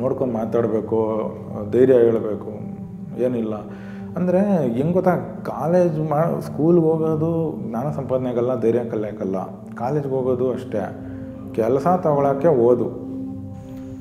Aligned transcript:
ನೋಡ್ಕೊಂಡು 0.00 0.34
ಮಾತಾಡಬೇಕು, 0.34 0.98
ಧೈರ್ಯ 1.72 1.96
ಹೇಳಬೇಕು, 2.04 2.52
ಏನಿಲ್ಲ. 3.22 3.54
ಅಂದರೆ 4.18 4.40
ಹೆಂಗ್ 4.76 4.92
ಗೊತ್ತಾ? 4.92 5.14
ಕಾಲೇಜ್ 5.46 5.96
ಮಾ, 6.10 6.20
ಸ್ಕೂಲ್ಗೆ 6.40 6.84
ಹೋಗೋದು 6.84 7.30
ಜ್ಞಾನ 7.68 7.86
ಸಂಪಾದನೆಗಲ್ಲ, 7.90 8.52
ಧೈರ್ಯ 8.60 8.84
ಕಲಿಯೋಕ್ಕಲ್ಲ 8.92 9.38
ಕಾಲೇಜ್ಗೆ 9.74 10.14
ಹೋಗೋದು 10.14 10.46
ಅಷ್ಟೇ. 10.52 10.82
ಕೆಲಸ 11.52 11.86
ತಗೊಳಕ್ಕೆ 12.04 12.50
ಓದು. 12.66 12.86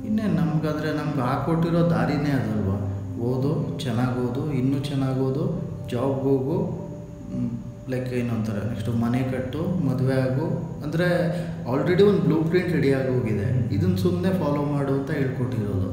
ಇನ್ನೇ 0.07 0.25
ನಮ್ಗಾದರೆ 0.39 0.89
ನಮ್ಗೆ 1.00 1.23
ಹಾಕೊಟ್ಟಿರೋ 1.29 1.82
ದಾರಿನೇ 1.89 2.31
ಅದಲ್ವಾ? 2.39 2.77
ಓದು, 3.31 3.52
ಚೆನ್ನಾಗಿ 3.84 4.18
ಓದು, 4.27 4.41
ಇನ್ನೂ 4.54 4.79
ಚೆನ್ನಾಗಿ 4.79 5.21
ಓದು 5.27 5.45
ಜಾಬ್ಗೆ 5.91 6.25
ಹೋಗು 6.29 6.57
ಲೈಕ್ 7.91 8.09
ಏನಂತಾರೆ 8.13 8.61
ನೆಕ್ಸ್ಟು 8.70 8.91
ಮನೆ 8.91 9.21
ಕಟ್ಟು, 9.31 9.61
ಮದುವೆ 9.88 10.15
ಆಗು, 10.25 10.45
ಅಂದರೆ 10.83 11.07
ಆಲ್ರೆಡಿ 11.71 12.04
ಒಂದು 12.04 12.21
ಬ್ಲೂ 12.27 12.38
ಪ್ರಿಂಟ್ 12.50 12.71
ರೆಡಿಯಾಗಿ 12.73 13.09
ಹೋಗಿದೆ. 13.15 13.47
ಇದನ್ನು 13.75 13.97
ಸುಮ್ಮನೆ 13.97 14.32
ಫಾಲೋ 14.41 14.61
ಮಾಡು 14.73 14.93
ಅಂತ 15.00 15.11
ಹೇಳ್ಕೊಟ್ಟಿರೋದು. 15.11 15.89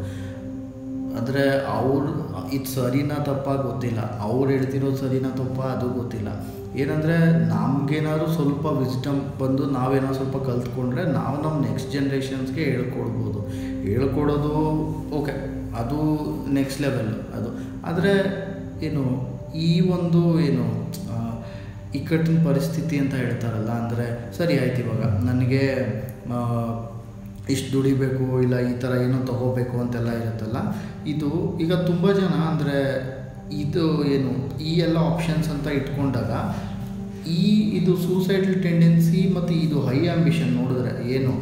ಆದರೆ 1.19 1.45
ಅವ್ರು, 1.79 2.11
ಇದು 2.57 2.69
ಸರಿನಾ 2.75 3.17
ತಪ್ಪ 3.29 3.49
ಗೊತ್ತಿಲ್ಲ. 3.69 4.01
ಅವ್ರು 4.27 4.49
ಹೇಳ್ತಿರೋದು 4.51 4.97
ಸರಿನಾ 4.97 5.31
ತಪ್ಪ 5.41 5.61
ಅದು 5.75 5.89
ಗೊತ್ತಿಲ್ಲ. 6.01 6.29
ಏನಂದರೆ 6.81 7.17
ನಮಗೇನಾದ್ರು 7.49 8.29
ಸ್ವಲ್ಪ 8.33 8.65
ವಿಸ್ಡಮ್ 8.83 9.21
ಬಂದು 9.41 9.65
ನಾವೇನೋ 9.71 10.13
ಸ್ವಲ್ಪ 10.13 10.37
ಕಲ್ತ್ಕೊಂಡ್ರೆ 10.49 11.05
ನಾವು 11.19 11.37
ನಮ್ಮ 11.43 11.57
ನೆಕ್ಸ್ಟ್ 11.69 11.91
ಜನ್ರೇಷನ್ಸ್ಗೆ 11.93 12.63
ಹೇಳ್ಕೊಡ್ಬೋದು. 12.65 13.41
ಹೇಳ್ಕೊಡೋದು 13.89 14.55
ಓಕೆ 15.21 15.35
ಅದು 15.83 15.99
ನೆಕ್ಸ್ಟ್ 16.53 16.81
ಲೆವೆಲ್ 16.81 17.13
ಅದು. 17.39 17.51
ಆದರೆ 17.91 18.15
ಏನು, 18.89 19.05
ಈ 19.69 19.73
ಒಂದು 19.97 20.21
ಏನು 20.41 20.67
ಇಕ್ಕಟ್ಟಿನ 21.99 22.39
ಪರಿಸ್ಥಿತಿ 22.49 22.97
ಅಂತ 23.03 23.15
ಹೇಳ್ತಾರಲ್ಲ, 23.23 23.71
ಅಂದರೆ 23.83 24.07
ಸರಿ 24.39 24.55
ಆಯ್ತು 24.63 24.81
ಇವಾಗ, 24.85 25.05
ನನಗೆ 25.29 25.63
ಇಷ್ಟು 27.55 27.69
ದುಡಿಬೇಕು, 27.75 28.25
ಇಲ್ಲ 28.45 28.57
ಈ 28.73 28.75
ಥರ 28.83 28.93
ಏನೋ 29.07 29.19
ತಗೋಬೇಕು 29.31 29.77
ಅಂತೆಲ್ಲ 29.85 30.11
ಇರುತ್ತಲ್ಲ, 30.21 30.59
ಇದು 31.13 31.31
ಈಗ 31.65 31.73
ತುಂಬ 31.91 32.07
ಜನ 32.19 32.35
ಅಂದರೆ 32.51 32.79
ಇದು 33.63 33.85
ಏನು, 34.17 34.33
ಈ 34.71 34.73
ಎಲ್ಲ 34.87 34.99
ಆಪ್ಷನ್ಸ್ 35.13 35.49
ಅಂತ 35.55 35.69
ಇಟ್ಕೊಂಡಾಗ, 35.79 36.33
ಈ 37.39 37.47
ಇದು 37.79 37.93
ಸೂಸೈಡಲ್ 38.05 38.59
ಟೆಂಡೆನ್ಸಿ 38.67 39.21
ಮತ್ತು 39.37 39.53
ಇದು 39.65 39.79
ಹೈ 39.89 39.99
ಆಂಬಿಷನ್ 40.15 40.53
ನೋಡಿದ್ರೆ 40.61 40.93
ಏನು, 41.17 41.33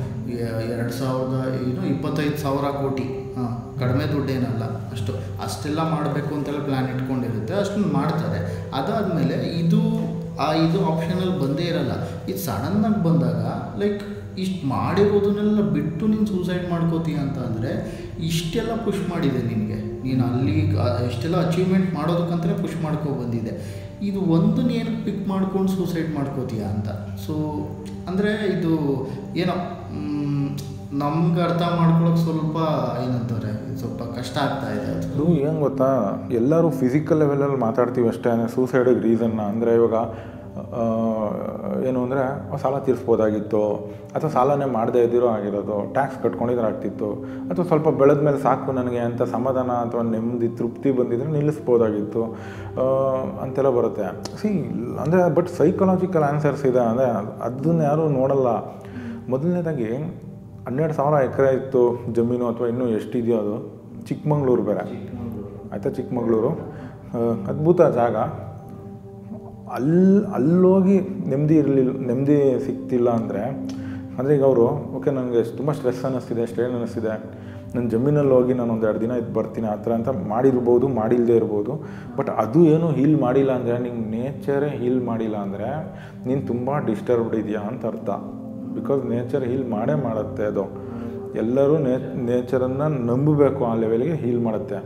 ಎರಡು 0.72 0.94
ಸಾವಿರದ 1.00 1.36
ಏನು 1.66 1.82
ಇಪ್ಪತ್ತೈದು 1.92 2.38
ಸಾವಿರ 2.44 2.66
ಕೋಟಿ, 2.80 3.06
ಹಾಂ, 3.36 3.52
ಕಡಿಮೆ 3.80 4.04
ದುಡ್ಡೇನಲ್ಲ 4.12 4.64
ಅಷ್ಟು, 4.94 5.12
ಅಷ್ಟೆಲ್ಲ 5.44 5.80
ಮಾಡಬೇಕು 5.94 6.32
ಅಂತೆಲ್ಲ 6.38 6.60
ಪ್ಲ್ಯಾನ್ 6.66 6.88
ಇಟ್ಕೊಂಡಿರುತ್ತೆ 6.94 7.54
ಅಷ್ಟನ್ನು 7.62 7.90
ಮಾಡ್ತಾರೆ. 7.98 8.40
ಅದಾದಮೇಲೆ 8.78 9.36
ಇದು 9.62 9.82
ಆ 10.44 10.46
ಇದು 10.66 10.78
ಆಪ್ಷನಲ್ಲಿ 10.90 11.34
ಬಂದೇ 11.42 11.64
ಇರಲ್ಲ. 11.72 11.92
ಇದು 12.30 12.40
ಸಡನ್ನಾಗಿ 12.46 13.00
ಬಂದಾಗ 13.08 13.42
ಲೈಕ್ 13.82 14.02
ಇಷ್ಟು 14.42 14.60
ಮಾಡಿರೋದನ್ನೆಲ್ಲ 14.72 15.60
ಬಿಟ್ಟು 15.76 16.04
ನೀನು 16.10 16.26
ಸೂಸೈಡ್ 16.32 16.64
ಮಾಡ್ಕೋತೀಯ 16.72 17.16
ಅಂತ 17.24 17.38
ಅಂದರೆ, 17.48 17.70
ಇಷ್ಟೆಲ್ಲ 18.28 18.72
ಪುಷ್ 18.84 19.02
ಮಾಡಿದೆ 19.12 19.40
ನಿನಗೆ. 19.50 19.78
ನೀನು 20.04 20.22
ಅಲ್ಲಿ 20.28 20.56
ಇಷ್ಟೆಲ್ಲ 21.08 21.36
ಅಚೀವ್ಮೆಂಟ್ 21.46 21.88
ಮಾಡೋದಕ್ಕಂತಲೇ 21.98 22.56
ಪುಷ್ 22.62 22.78
ಮಾಡ್ಕೊ 22.84 23.14
ಬಂದಿದೆ. 23.22 23.54
ಇದು 24.08 24.20
ಒಂದು 24.36 24.60
ನೀನು 24.70 24.90
ಪಿಕ್ 25.06 25.24
ಮಾಡ್ಕೊಂಡು 25.32 25.70
ಸೂಸೈಡ್ 25.76 26.10
ಮಾಡ್ಕೋತೀಯ 26.18 26.64
ಅಂತ. 26.74 26.88
ಸೊ 27.24 27.34
ಅಂದರೆ 28.10 28.32
ಇದು, 28.56 28.74
ಏನೋ 29.42 29.56
ನಮ್ಗೆ 31.02 31.40
ಅರ್ಥ 31.46 31.62
ಮಾಡ್ಕೊಳಕ್ಕೆ 31.80 32.20
ಸ್ವಲ್ಪ 32.26 32.58
ಏನಂತಾರೆ 33.04 33.50
ಸ್ವಲ್ಪ 33.82 34.02
ಕಷ್ಟ 34.16 34.36
ಆಗ್ತಾ 34.46 34.70
ಇದೆ 34.78 34.90
ಅದು. 34.94 35.26
ಏನು 35.46 35.58
ಗೊತ್ತಾ? 35.66 35.90
ಎಲ್ಲರೂ 36.40 36.70
ಫಿಸಿಕಲ್ 36.82 37.20
ಲೆವೆಲಲ್ಲಿ 37.24 37.60
ಮಾತಾಡ್ತೀವಿ 37.68 38.08
ಅಷ್ಟೇ 38.14 38.34
ಸೂಸೈಡಿಗೆ 38.56 39.02
ರೀಸನ್ನ 39.06 39.40
ಅಂದರೆ 39.52 39.72
ಇವಾಗ 39.80 39.94
ಏನು 41.88 41.98
ಅಂದರೆ 42.04 42.22
ಸಾಲ 42.62 42.76
ತೀರಿಸ್ಬೋದಾಗಿತ್ತು, 42.86 43.60
ಅಥವಾ 44.14 44.30
ಸಾಲನೇ 44.36 44.66
ಮಾಡದೇ 44.76 45.00
ಇದ್ದಿರೋ 45.06 45.28
ಆಗಿರೋದು 45.34 45.76
ಟ್ಯಾಕ್ಸ್ 45.96 46.18
ಕಟ್ಕೊಂಡಿದ್ರೆ 46.22 46.66
ಆಗ್ತಿತ್ತು, 46.70 47.08
ಅಥವಾ 47.50 47.64
ಸ್ವಲ್ಪ 47.70 47.88
ಬೆಳೆದ 48.00 48.20
ಮೇಲೆ 48.28 48.38
ಸಾಕು 48.46 48.72
ನನಗೆ 48.78 49.00
ಅಂತ 49.08 49.22
ಸಮಾಧಾನ 49.34 49.70
ಅಥವಾ 49.86 50.02
ನೆಮ್ಮದಿ, 50.14 50.48
ತೃಪ್ತಿ 50.60 50.92
ಬಂದಿದ್ರೆ 50.98 51.30
ನಿಲ್ಲಿಸ್ಬೋದಾಗಿತ್ತು 51.36 52.22
ಅಂತೆಲ್ಲ 53.44 53.70
ಬರುತ್ತೆ. 53.78 54.08
ಸಿ 54.40 54.50
ಅಂದರೆ 55.04 55.22
ಬಟ್ 55.36 55.50
ಸೈಕಲಾಜಿಕಲ್ 55.60 56.26
ಆನ್ಸರ್ಸ್ 56.32 56.64
ಇದೆ, 56.70 56.82
ಅಂದರೆ 56.90 57.08
ಅದನ್ನ 57.48 57.80
ಯಾರೂ 57.90 58.06
ನೋಡಲ್ಲ. 58.20 58.48
ಮೊದಲನೇದಾಗಿ 59.34 59.90
ಹನ್ನೆರಡು 60.68 60.94
ಸಾವಿರ 60.96 61.18
ಎಕರೆ 61.26 61.50
ಇತ್ತು 61.58 61.82
ಜಮೀನು 62.16 62.46
ಅಥವಾ 62.52 62.66
ಇನ್ನೂ 62.72 62.86
ಎಷ್ಟಿದೆಯೋ 62.96 63.36
ಅದು. 63.44 63.54
ಚಿಕ್ಕಮಂಗ್ಳೂರು 64.08 64.62
ಬೇರೆ. 64.68 64.82
ಆಯಿತಾ 65.72 65.90
ಚಿಕ್ಕಮಗಳೂರು? 65.98 66.50
ಅದ್ಭುತ 67.50 67.80
ಜಾಗ. 67.98 68.16
ಅಲ್ಲಿ 69.76 70.18
ಅಲ್ಲೋಗಿ 70.36 70.96
ನೆಮ್ಮದಿ 71.30 71.56
ಇರಲಿಲ್ಲ 71.62 71.92
ನೆಮ್ಮದಿ 72.10 72.36
ಸಿಗ್ತಿಲ್ಲ 72.66 73.08
ಅಂದರೆ 73.20 73.42
ಅಂದರೆ 74.18 74.32
ಈಗ 74.36 74.44
ಅವರು, 74.50 74.66
ಓಕೆ 74.96 75.10
ನನಗೆ 75.18 75.40
ತುಂಬ 75.58 75.70
ಸ್ಟ್ರೆಸ್ 75.78 76.00
ಅನ್ನಿಸ್ತಿದೆ, 76.08 76.44
ಸ್ಟ್ರೇನ್ 76.50 76.74
ಅನ್ನಿಸ್ತಿದೆ. 76.78 77.14
ನನ್ನ 77.74 77.84
ಜಮೀನಲ್ಲಿ 77.92 78.32
ಹೋಗಿ 78.36 78.54
ನಾನು 78.60 78.72
ಒಂದು 78.76 78.86
ಎರಡು 78.88 79.00
ದಿನ 79.04 79.12
ಇದು 79.20 79.32
ಬರ್ತೀನಿ, 79.38 79.66
ಆ 79.74 79.76
ಥರ 79.84 79.92
ಅಂತ 79.98 80.10
ಮಾಡಿರ್ಬೋದು 80.32 80.86
ಮಾಡಿಲ್ಲದೆ 81.00 81.34
ಇರ್ಬೋದು. 81.40 81.72
ಬಟ್ 82.18 82.30
ಅದು 82.44 82.60
ಏನು 82.74 82.88
ಹೀಲ್ 82.98 83.16
ಮಾಡಿಲ್ಲ 83.26 83.52
ಅಂದರೆ, 83.58 83.76
ನಿಂಗೆ 83.84 84.04
ನೇಚರೇ 84.16 84.70
ಹೀಲ್ 84.82 85.00
ಮಾಡಿಲ್ಲ 85.10 85.36
ಅಂದರೆ, 85.46 85.68
ನೀನು 86.28 86.42
ತುಂಬ 86.50 86.78
ಡಿಸ್ಟರ್ಬ್ಡ್ 86.88 87.36
ಇದೆಯಾ 87.42 87.62
ಅಂತ 87.72 87.84
ಅರ್ಥ. 87.92 88.10
ಬಿಕಾಸ್ 88.78 89.06
ನೇಚರ್ 89.06 89.44
ಹೀಲ್ 89.44 89.70
ಮಾಡೇ 89.70 89.94
ಮಾಡುತ್ತೆ 89.94 90.44
ಅದು. 90.44 90.64
ಎಲ್ಲರೂ 91.34 91.78
ನೇ 91.78 91.96
ನೇಚರನ್ನು 92.14 92.88
ನಂಬಬೇಕು 92.88 93.64
ಆ 93.64 93.74
ಲೆವೆಲ್ಗೆ 93.74 94.14
ಹೀಲ್ 94.14 94.40
ಮಾಡುತ್ತೆ. 94.40 94.78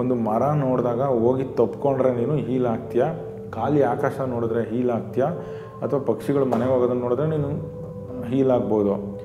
ಒಂದು 0.00 0.14
ಮರ 0.14 0.42
ನೋಡಿದಾಗ 0.54 1.02
ಹೋಗಿ 1.02 1.44
ತಪ್ಕೊಂಡ್ರೆ 1.44 2.14
ನೀನು 2.14 2.34
ಹೀಲ್ 2.34 2.66
ಆಗ್ತೀಯಾ? 2.66 3.08
ಖಾಲಿ 3.50 3.82
ಆಕಾಶ 3.82 4.20
ನೋಡಿದ್ರೆ 4.20 4.62
ಹೀಲ್ 4.62 4.90
ಆಗ್ತೀಯಾ? 4.90 5.26
ಅಥವಾ 5.82 6.00
ಪಕ್ಷಿಗಳು 6.00 6.44
ಮನೆಗೆ 6.44 6.72
ಹೋಗೋದನ್ನು 6.72 7.02
ನೋಡಿದ್ರೆ 7.02 7.26
ನೀನು 7.26 7.48
ಹೀಲ್ 8.22 8.50
ಆಗ್ಬೋದು. 8.50 9.20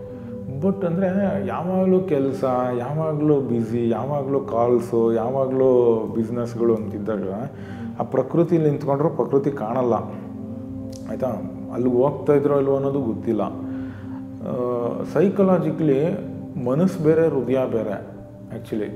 ಬಟ್ 0.61 0.85
ಅಂದರೆ 0.85 1.07
ಯಾವಾಗಲೂ 1.47 1.99
ಕೆಲಸ 1.99 2.43
ಯಾವಾಗಲೂ 2.77 3.39
ಬ್ಯುಸಿ 3.41 3.89
ಯಾವಾಗಲೂ 3.89 4.39
ಕಾಲ್ಸು 4.39 5.13
ಯಾವಾಗಲೂ 5.13 5.69
ಬಿಸ್ನೆಸ್ಗಳು 6.15 6.75
ಅಂತಿದ್ದಾಗ 6.75 7.29
ಆ 7.99 8.03
ಪ್ರಕೃತಿಲಿ 8.03 8.69
ನಿಂತ್ಕೊಂಡ್ರೂ 8.69 9.09
ಪ್ರಕೃತಿ 9.09 9.51
ಕಾಣಲ್ಲ. 9.51 9.93
ಆಯಿತಾ? 11.09 11.27
ಅಲ್ಲಿಗೆ 11.73 11.95
ಹೋಗ್ತಾ 11.95 12.33
ಇದ್ರೋ 12.33 12.59
ಇಲ್ವೋ 12.59 12.75
ಅನ್ನೋದು 12.75 13.01
ಗೊತ್ತಿಲ್ಲ. 13.01 13.41
ಸೈಕಲಾಜಿಕಲಿ 15.13 15.99
ಮನಸ್ಸು 16.69 16.99
ಬೇರೆ, 17.05 17.23
ಹೃದಯ 17.35 17.59
ಬೇರೆ 17.75 17.95
ಆ್ಯಕ್ಚುಲಿ 18.53 18.89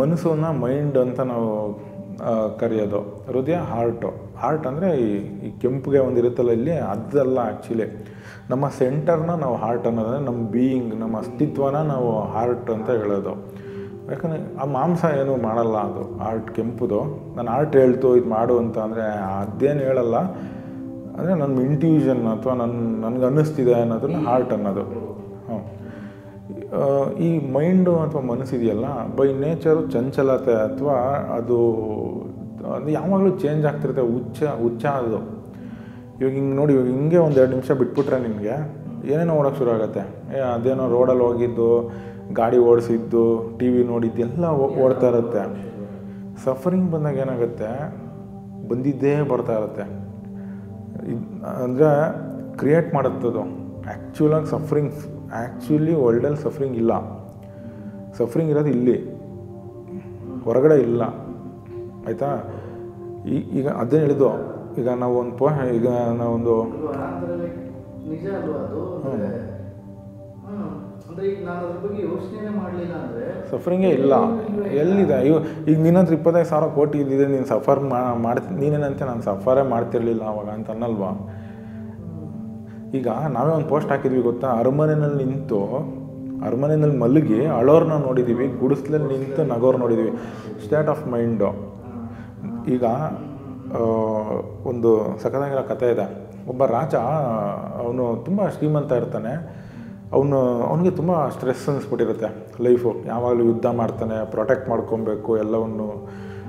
ಮನಸ್ಸನ್ನು 0.00 0.50
ಮೈಂಡ್ 0.64 0.96
ಅಂತ 1.04 1.20
ನಾವು 1.32 1.50
ಕರೆಯೋದು. 2.60 3.00
ಹೃದಯ 3.28 3.58
ಹಾರ್ಟು 3.70 4.08
ಹಾರ್ಟ್ 4.42 4.66
ಅಂದರೆ 4.70 4.88
ಈ 5.06 5.08
ಈ 5.46 5.48
ಕೆಂಪಿಗೆ 5.62 6.00
ಒಂದಿರುತ್ತಲ್ಲ 6.08 6.52
ಇಲ್ಲಿ, 6.58 6.74
ಅದಲ್ಲ 6.92 7.38
ಆ್ಯಕ್ಚುಲಿ 7.50 7.86
ನಮ್ಮ 8.52 8.64
ಸೆಂಟರ್ನ 8.78 9.32
ನಾವು 9.42 9.56
ಹಾರ್ಟ್ 9.62 9.86
ಅನ್ನೋದಂದ್ರೆ 9.90 10.22
ನಮ್ಮ 10.28 10.40
ಬೀಯಿಂಗ್ 10.54 10.94
ನಮ್ಮ 11.02 11.16
ಅಸ್ತಿತ್ವನ 11.24 11.80
ನಾವು 11.92 12.08
ಹಾರ್ಟ್ 12.34 12.70
ಅಂತ 12.76 12.88
ಹೇಳೋದು. 13.02 13.34
ಯಾಕಂದರೆ 14.10 14.40
ಆ 14.62 14.64
ಮಾಂಸ 14.76 15.02
ಏನು 15.20 15.34
ಮಾಡಲ್ಲ 15.48 15.76
ಅದು 15.90 16.04
ಹಾರ್ಟ್ 16.22 16.48
ಕೆಂಪುದು. 16.56 17.00
ನಾನು 17.36 17.50
ಹಾರ್ಟ್ 17.54 17.74
ಹೇಳ್ತು, 17.82 18.08
ಇದು 18.20 18.28
ಮಾಡು 18.36 18.54
ಅಂತ 18.62 18.78
ಅಂದರೆ, 18.86 19.04
ಅದೇನು 19.42 19.82
ಹೇಳಲ್ಲ. 19.88 20.16
ಅಂದರೆ 21.20 21.34
ನನ್ನ 21.42 21.62
ಇಂಟ್ಯೂಷನ್ 21.70 22.22
ಅಥವಾ 22.34 22.54
ನನ್ನ 22.60 22.76
ನನಗೆ 23.04 23.24
ಅನ್ನಿಸ್ತಿದೆ 23.30 23.74
ಅನ್ನೋದನ್ನ 23.82 24.20
ಹಾರ್ಟ್ 24.28 24.52
ಅನ್ನೋದು. 24.56 24.84
ಹಾಂ 25.48 25.62
ಈ 27.26 27.28
ಮೈಂಡು 27.54 27.92
ಅಥವಾ 28.04 28.22
ಮನಸ್ಸಿದೆಯಲ್ಲ 28.32 28.86
ಬೈ 29.18 29.26
ನೇಚರು 29.42 29.82
ಚಂಚಲತೆ 29.94 30.54
ಅಥವಾ 30.66 30.98
ಅದು 31.38 31.58
ಅದು 32.74 32.88
ಯಾವಾಗಲೂ 32.96 33.30
ಚೇಂಜ್ 33.42 33.62
ಆಗ್ತಿರುತ್ತೆ, 33.68 34.02
ಹುಚ್ಚ 34.14 34.38
ಹುಚ್ಚ 34.62 34.84
ಅದು. 35.02 35.18
ಇವಾಗ 36.18 36.32
ಹಿಂಗೆ 36.38 36.54
ನೋಡಿ, 36.58 36.72
ಇವಾಗ 36.76 36.88
ಹಿಂಗೆ 36.96 37.18
ಒಂದು 37.26 37.38
ಎರಡು 37.40 37.52
ನಿಮಿಷ 37.56 37.70
ಬಿಟ್ಬಿಟ್ರೆ 37.80 38.18
ನಿಮಗೆ 38.26 38.54
ಏನೇನೋ 39.12 39.34
ಓಡೋಕೆ 39.40 39.58
ಶುರು 39.60 39.70
ಆಗುತ್ತೆ. 39.74 40.02
ಅದೇನೋ 40.54 40.86
ರೋಡಲ್ಲಿ 40.94 41.24
ಹೋಗಿದ್ದು, 41.28 41.68
ಗಾಡಿ 42.40 42.58
ಓಡಿಸಿದ್ದು 42.70 43.24
ಟಿ 43.58 43.68
ವಿ 43.74 43.82
ನೋಡಿದ್ದು, 43.92 44.20
ಎಲ್ಲ 44.26 44.44
ಓಡ್ತಾ 44.84 45.08
ಇರುತ್ತೆ. 45.12 45.44
ಸಫರಿಂಗ್ 46.44 46.88
ಬಂದಾಗ 46.94 47.16
ಏನಾಗುತ್ತೆ? 47.24 47.70
ಬಂದಿದ್ದೇ 48.70 49.14
ಬರ್ತಾ 49.32 49.54
ಇರುತ್ತೆ. 49.60 49.86
ಅಂದರೆ 51.64 52.56
ಕ್ರಿಯೇಟ್ 52.56 52.94
ಮಾಡುತ್ತದು. 52.94 53.40
ಆ್ಯಕ್ಚುಲಾಗಿ 53.40 54.46
ಸಫ್ರಿಂಗ್ 54.46 54.92
ಆ್ಯಕ್ಚುಲಿ 55.32 55.94
ವರ್ಲ್ಡಲ್ಲಿ 55.94 56.38
ಸಫರಿಂಗ್ 56.38 56.76
ಇಲ್ಲ. 56.76 56.92
ಸಫರಿಂಗ್ 58.12 58.50
ಇರೋದು 58.50 58.68
ಇಲ್ಲಿ. 58.68 59.20
ಹೊರಗಡೆ 60.44 60.80
ಇಲ್ಲ. 60.80 61.02
ಆಯಿತಾ? 62.06 62.26
ಈ 63.28 63.34
ಈಗ 63.34 63.68
ಅದೇನು 63.68 64.02
ಹೇಳಿದ್ದು 64.02 64.28
ಈಗ 64.78 64.88
ನಾವು 64.88 65.18
ಒಂದು 65.18 65.36
ಪೋ 65.36 65.48
ಈಗ 65.74 65.88
ನಾವೊಂದು 65.88 66.64
ನಿಜ 68.10 68.26
ಸಫರಿಂಗೇ 73.50 73.90
ಇಲ್ಲ. 74.00 74.14
ಎಲ್ಲಿದೆ? 74.82 75.14
ಅಯ್ಯೋ, 75.20 75.36
ಈಗ 75.70 75.76
ನಿನ್ನತ್ರ 75.86 76.12
ಇಪ್ಪತ್ತೈದು 76.18 76.48
ಸಾವಿರ 76.50 76.66
ಕೋಟಿ 76.78 76.96
ಇದ್ದಿದೆ, 77.04 77.26
ನೀನು 77.34 77.46
ಸಫರ್ 77.52 77.80
ಮಾಡಿ 78.26 78.40
ನೀನೇನಂತೆ 78.60 79.04
ನಾನು 79.10 79.22
ಸಫರೇ 79.28 79.62
ಮಾಡ್ತಿರ್ಲಿಲ್ಲ 79.72 80.24
ಅವಾಗ 80.32 80.48
ಅಂತ 80.56 80.68
ಅನ್ನಲ್ವಾ? 80.74 81.10
ಈಗ 82.98 83.08
ನಾವೇ 83.36 83.50
ಒಂದು 83.56 83.68
ಪೋಸ್ಟ್ 83.72 83.90
ಹಾಕಿದ್ವಿ 83.92 84.22
ಗೊತ್ತಾ? 84.28 84.48
ಅರಮನೆಯಲ್ಲಿ 84.62 85.24
ನಿಂತು 85.32 85.60
ಅರಮನೆಯಲ್ಲಿ 86.48 86.98
ಮಲಗಿ 87.04 87.40
ಅಳೋರ್ನ 87.58 87.94
ನೋಡಿದ್ದೀವಿ 88.06 88.46
ಗುಡಿಸ್ಲಲ್ಲಿ 88.60 89.08
ನಿಂತು 89.14 89.42
ನಗೋರ್ 89.52 89.78
ನೋಡಿದ್ದೀವಿ 89.84 90.12
ಸ್ಟೇಟ್ 90.64 90.90
ಆಫ್ 90.94 91.02
ಮೈಂಡು 91.14 91.50
ಈಗ 92.74 92.84
ಒಂದು 94.70 94.90
ಸಖತ್ತಾಗಿರೋ 95.22 95.64
ಕಥೆ 95.72 95.88
ಇದೆ. 95.94 96.06
ಒಬ್ಬ 96.52 96.62
ರಾಜ, 96.76 96.94
ಅವನು 97.82 98.04
ತುಂಬ 98.26 98.48
ಶ್ರೀಮಂತ 98.54 98.92
ಇರ್ತಾನೆ. 99.00 99.32
ಅವನು, 100.16 100.38
ಅವನಿಗೆ 100.68 100.92
ತುಂಬ 100.98 101.12
ಸ್ಟ್ರೆಸ್ 101.34 101.64
ಅನ್ನಿಸ್ಬಿಟ್ಟಿರುತ್ತೆ. 101.70 102.28
ಲೈಫು 102.66 102.90
ಯಾವಾಗಲೂ 103.10 103.42
ಯುದ್ಧ 103.50 103.66
ಮಾಡ್ತಾನೆ 103.80 104.16
ಪ್ರೊಟೆಕ್ಟ್ 104.34 104.66
ಮಾಡ್ಕೊಬೇಕು, 104.72 105.30
ಎಲ್ಲವನ್ನು. 105.44 105.88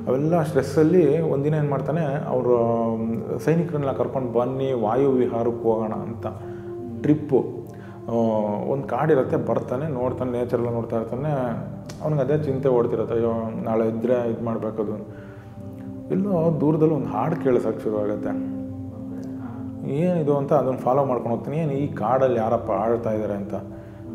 ಅವೆಲ್ಲ 0.08 0.36
ಸ್ಟ್ರೆಸ್ಸಲ್ಲಿ 0.50 1.04
ಒಂದಿನ 1.34 1.56
ಏನು 1.62 1.70
ಮಾಡ್ತಾನೆ, 1.74 2.04
ಅವರು 2.34 2.54
ಸೈನಿಕರನ್ನೆಲ್ಲ 3.46 3.96
ಕರ್ಕೊಂಡು 4.00 4.30
ಬನ್ನಿ, 4.38 4.70
ವಾಯು 4.86 5.10
ವಿಹಾರಕ್ಕೆ 5.22 5.64
ಹೋಗೋಣ 5.70 5.96
ಅಂತ. 6.08 6.28
ಟ್ರಿಪ್ಪು 7.04 7.40
ಒಂದು 8.72 8.86
ಕಾಡಿರುತ್ತೆ 8.94 9.38
ಬರ್ತಾನೆ, 9.50 9.86
ನೋಡ್ತಾನೆ 10.00 10.32
ನೇಚರೆಲ್ಲ 10.38 10.72
ನೋಡ್ತಾ 10.78 10.96
ಇರ್ತಾನೆ. 11.02 11.34
ಅವ್ನಿಗೆ 12.02 12.22
ಅದೇ 12.26 12.38
ಚಿಂತೆ 12.48 12.70
ಓಡ್ತಿರುತ್ತೆ, 12.78 13.16
ಅಯ್ಯೋ, 13.20 13.34
ನಾಳೆ 13.68 13.86
ಇದ್ದರೆ 13.92 14.16
ಇದು 14.32 14.44
ಮಾಡಬೇಕದು 14.50 14.96
ಎಲ್ಲೋ 16.16 16.34
ದೂರದಲ್ಲಿ 16.62 16.96
ಒಂದು 17.00 17.12
ಹಾಡು 17.16 17.36
ಕೇಳಿಸೋಕೆ 17.44 17.82
ಶುರುವಾಗುತ್ತೆ. 17.84 18.32
ಏನಿದು 19.94 20.38
ಅಂತ 20.38 20.54
ಅದನ್ನು 20.54 20.80
ಫಾಲೋ 20.80 21.06
ಮಾಡ್ಕೊಂಡು 21.06 21.38
ಹೋಗ್ತೀನಿ. 21.38 21.58
ಏನು 21.58 21.72
ಈ 21.72 21.88
ಕಾಡಲ್ಲಿ 21.94 22.40
ಯಾರಪ್ಪ 22.40 22.72
ಆಳ್ತಾ 22.72 23.12
ಇದ್ದಾರೆ 23.12 23.34
ಅಂತ. 23.34 23.54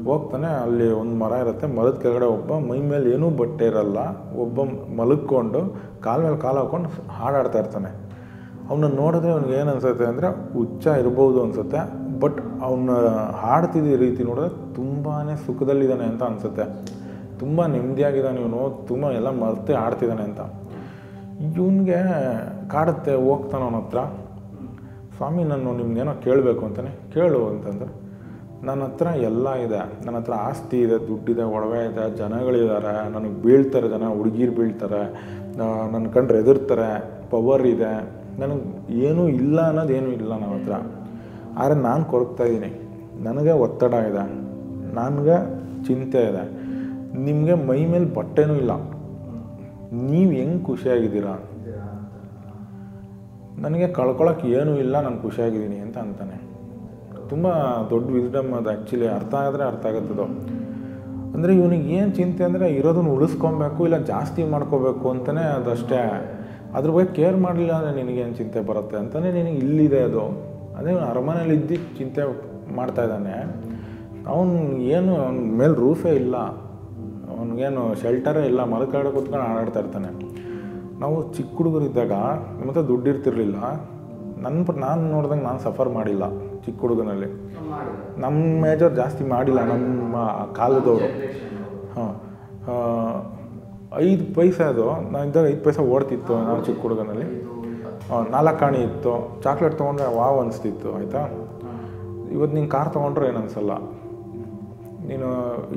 ಹೋಗ್ತಾನೆ, 0.05 0.47
ಅಲ್ಲಿ 0.47 0.91
ಒಂದು 0.91 1.25
ಮರ 1.25 1.33
ಇರುತ್ತೆ. 1.33 1.67
ಮರದ 1.67 1.99
ಕೆಳಗಡೆ 2.03 2.27
ಒಬ್ಬ, 2.27 2.53
ಮೈ 2.53 2.79
ಮೇಲೆ 2.79 3.11
ಏನೂ 3.11 3.31
ಬಟ್ಟೆ 3.31 3.67
ಇರಲ್ಲ. 3.67 3.99
ಒಬ್ಬ 4.37 4.61
ಮಲಗ್ಕೊಂಡು, 5.01 5.61
ಕಾಲ 6.01 6.23
ಮೇಲೆ 6.23 6.37
ಕಾಲು 6.37 6.59
ಹಾಕ್ಕೊಂಡು 6.59 6.89
ಹಾಡಾಡ್ತಾ 7.11 7.59
ಇರ್ತಾನೆ. 7.59 7.91
ಅವನ್ನ 8.69 8.85
ನೋಡಿದ್ರೆ 8.85 9.31
ಅವ್ನಿಗೆ 9.31 9.55
ಏನು 9.55 9.71
ಅನ್ಸುತ್ತೆ 9.71 10.05
ಅಂದರೆ 10.05 10.29
ಹುಚ್ಚ 10.53 10.87
ಇರ್ಬೋದು 10.87 11.43
ಅನಿಸುತ್ತೆ. 11.43 11.81
ಬಟ್ 12.21 12.41
ಅವನ 12.63 12.91
ಹಾಡ್ತಿದ್ದ 13.31 14.01
ರೀತಿ 14.01 14.23
ನೋಡಿದ್ರೆ 14.23 14.75
ತುಂಬಾ 14.75 15.37
ಸುಖದಲ್ಲಿದ್ದಾನೆ 15.47 16.05
ಅಂತ 16.05 16.23
ಅನಿಸುತ್ತೆ. 16.23 16.97
ತುಂಬ 17.39 17.67
ನೆಮ್ಮದಿಯಾಗಿದ್ದಾನೆ 17.67 18.41
ಇವನು. 18.41 18.87
ತುಂಬ 18.89 19.05
ಎಲ್ಲ 19.11 19.31
ಮರ್ತೆ 19.31 19.73
ಆಡ್ತಿದ್ದಾನೆ 19.75 20.23
ಅಂತ. 20.23 20.41
ಇವನಿಗೆ 21.57 21.99
ಕಾಡುತ್ತೆ, 22.69 23.15
ಹೋಗ್ತಾನೆ 23.15 23.65
ಅವನ 23.65 23.75
ಹತ್ರ. 23.75 23.99
ಸ್ವಾಮಿ, 25.17 25.45
ನಾನು 25.45 25.77
ನಿಮ್ದೇನೋ 25.77 26.15
ಕೇಳಬೇಕು 26.15 26.67
ಅಂತಾನೆ. 26.67 26.91
ಕೇಳು 27.15 27.47
ಅಂತಂದ್ರೆ. 27.47 28.07
ನನ್ನ 28.67 28.83
ಹತ್ರ 28.83 29.07
ಎಲ್ಲ 29.07 29.55
ಇದೆ. 29.55 30.07
ನನ್ನ 30.07 30.17
ಹತ್ರ 30.17 30.33
ಆಸ್ತಿ 30.33 30.81
ಇದೆ, 30.81 31.09
ದುಡ್ಡಿದೆ, 31.09 31.43
ಒಡವೆ 31.43 31.93
ಇದೆ, 31.93 32.17
ಜನಗಳಿದ್ದಾರೆ. 32.17 33.13
ನನಗೆ 33.13 33.43
ಬೀಳ್ತಾರೆ 33.43 33.89
ಜನ, 33.89 34.07
ಹುಡುಗಿರು 34.07 34.53
ಬೀಳ್ತಾರೆ. 34.53 35.03
ನನ್ನ 35.93 36.09
ಕಂಡ್ರೆ 36.09 36.39
ಎದುರ್ತಾರೆ 36.39 37.11
ಪವರ್ 37.31 37.67
ಇದೆ. 37.67 38.11
ನನಗೆ 38.41 38.93
ಏನೂ 38.93 39.29
ಇಲ್ಲ 39.29 39.61
ಅನ್ನೋದೇನೂ 39.61 40.09
ಇಲ್ಲ 40.09 40.31
ನನ್ನ 40.31 40.45
ಹತ್ರ. 40.45 40.73
ಆದರೆ 41.59 41.75
ನಾನು 41.75 42.05
ಕೊರಗ್ತಾ 42.05 42.45
ಇದ್ದೀನಿ 42.45 42.89
ನನಗೆ 43.23 43.53
ಒತ್ತಡ 43.53 43.93
ಇದೆ. 43.93 44.35
ನನಗೆ 44.95 45.37
ಚಿಂತೆ 45.87 46.19
ಇದೆ. 46.19 46.67
ನಿಮಗೆ 47.19 47.55
ಮೈ 47.55 47.87
ಮೇಲೆ 47.87 48.05
ಬಟ್ಟೆನೂ 48.05 48.55
ಇಲ್ಲ. 48.55 48.71
ನೀವು 49.93 50.31
ಹೆಂಗೆ 50.31 50.65
ಖುಷಿಯಾಗಿದ್ದೀರಾ? 50.65 51.39
ನನಗೆ 53.65 53.87
ಕಳ್ಕೊಳಕ್ಕೆ 53.99 54.47
ಏನೂ 54.59 54.73
ಇಲ್ಲ, 54.85 54.95
ನಾನು 55.07 55.19
ಖುಷಿಯಾಗಿದ್ದೀನಿ 55.25 55.79
ಅಂತ 55.85 55.97
ಅಂತಾನೆ. 56.07 56.39
ತುಂಬ 57.31 57.47
ದೊಡ್ಡ 57.93 58.07
ವಿಸ್ಡಮ್ 58.17 58.51
ಅದು 58.59 58.69
ಆ್ಯಕ್ಚುಲಿ 58.73 59.07
ಅರ್ಥ 59.19 59.33
ಆಗಿದ್ರೆ 59.43 59.65
ಅರ್ಥ 59.71 59.85
ಆಗುತ್ತದು. 59.91 60.27
ಅಂದರೆ 61.35 61.53
ಇವನಿಗೆ 61.61 61.87
ಏನು 61.99 62.11
ಚಿಂತೆ 62.19 62.43
ಅಂದರೆ 62.49 62.67
ಇರೋದನ್ನು 62.79 63.13
ಉಳಿಸ್ಕೊಬೇಕು 63.17 63.81
ಇಲ್ಲ 63.89 63.99
ಜಾಸ್ತಿ 64.13 64.43
ಮಾಡ್ಕೋಬೇಕು 64.53 65.07
ಅಂತಲೇ 65.15 65.45
ಅದಷ್ಟೇ 65.57 66.01
ಅದ್ರ 66.77 66.91
ಬಗ್ಗೆ 66.97 67.11
ಕೇರ್ 67.19 67.39
ಮಾಡಲಿಲ್ಲ 67.45 67.73
ಅಂದರೆ 67.79 67.95
ನಿನಗೇನು 68.01 68.35
ಚಿಂತೆ 68.41 68.61
ಬರುತ್ತೆ 68.69 68.97
ಅಂತಲೇ 69.03 69.31
ನಿನಗೆ 69.39 69.59
ಇಲ್ಲಿದೆ 69.65 70.01
ಅದು. 70.09 70.23
ಅದೇ 70.79 70.89
ಇವನು 70.95 71.07
ಅರಮನೇಲಿ 71.13 71.55
ಇದ್ದು 71.61 71.77
ಚಿಂತೆ 71.99 72.23
ಮಾಡ್ತಾ 72.79 73.03
ಇದ್ದಾನೆ. 73.07 73.37
ಅವನು 74.33 74.55
ಏನು, 74.97 75.13
ಅವನ 75.25 75.37
ಮೇಲೆ 75.61 75.75
ರೂಫೇ 75.83 76.13
ಇಲ್ಲ. 76.23 76.37
ಅವನಿಗೇನು 77.35 77.83
ಶೆಲ್ಟರೇ 78.03 78.43
ಇಲ್ಲ 78.51 78.61
ಮರಕಾಡ 78.73 79.07
ಕೂತ್ಕೊಂಡು 79.17 79.45
ಆಡಾಡ್ತಾ 79.51 79.81
ಇರ್ತಾನೆ. 79.85 80.11
ನಾವು 81.03 81.17
ಚಿಕ್ಕ 81.37 81.55
ಹುಡುಗರಿದ್ದಾಗ 81.59 82.15
ನಿಮ್ಮ 82.57 82.69
ಹತ್ರ 82.71 82.83
ದುಡ್ಡು 82.91 83.07
ಇರ್ತಿರ್ಲಿಲ್ಲ. 83.13 83.57
ನನ್ನ 84.45 84.65
ನಾನು 84.85 85.03
ನೋಡ್ದಂಗೆ 85.15 85.45
ನಾನು 85.49 85.61
ಸಫರ್ 85.67 85.91
ಮಾಡಿಲ್ಲ 85.97 86.25
ಚಿಕ್ಕ 86.65 86.79
ಹುಡುಗನಲ್ಲಿ. 86.85 87.29
ನಮ್ಮ 88.25 88.39
ಮೇಜರ್ 88.65 88.93
ಜಾಸ್ತಿ 89.01 89.25
ಮಾಡಿಲ್ಲ 89.35 89.61
ನಮ್ಮ 89.73 90.17
ಕಾಲದವರು. 90.61 91.09
ಹಾಂ 91.97 92.13
ಐದು 94.07 94.25
ಪೈಸೆ 94.37 94.65
ಅದು. 94.73 94.87
ನಾನು 95.13 95.25
ಇದ್ದಾಗ 95.29 95.47
ಐದು 95.53 95.63
ಪೈಸೆ 95.67 95.83
ಓಡ್ತಿತ್ತು 95.95 96.35
ನಾನು 96.49 96.61
ಚಿಕ್ಕ 96.65 96.81
ಹುಡುಗನಲ್ಲಿ. 96.87 97.27
ನಾಲ್ಕು 98.35 98.57
ಕಾಣಿ 98.61 98.81
ಇತ್ತು. 98.89 99.13
ಚಾಕ್ಲೇಟ್ 99.45 99.75
ತೊಗೊಂಡ್ರೆ 99.79 100.09
ವಾವ್ 100.17 100.39
ಅನಿಸ್ತಿತ್ತು, 100.41 100.89
ಆಯಿತಾ? 100.99 101.23
ಇವತ್ತು 102.35 102.55
ನೀನು 102.57 102.71
ಕಾರ್ 102.75 102.91
ತೊಗೊಂಡ್ರೆ 102.97 103.27
ಏನು 103.29 103.39
ಅನಿಸಲ್ಲ? 103.43 103.73
ನೀನು, 105.11 105.29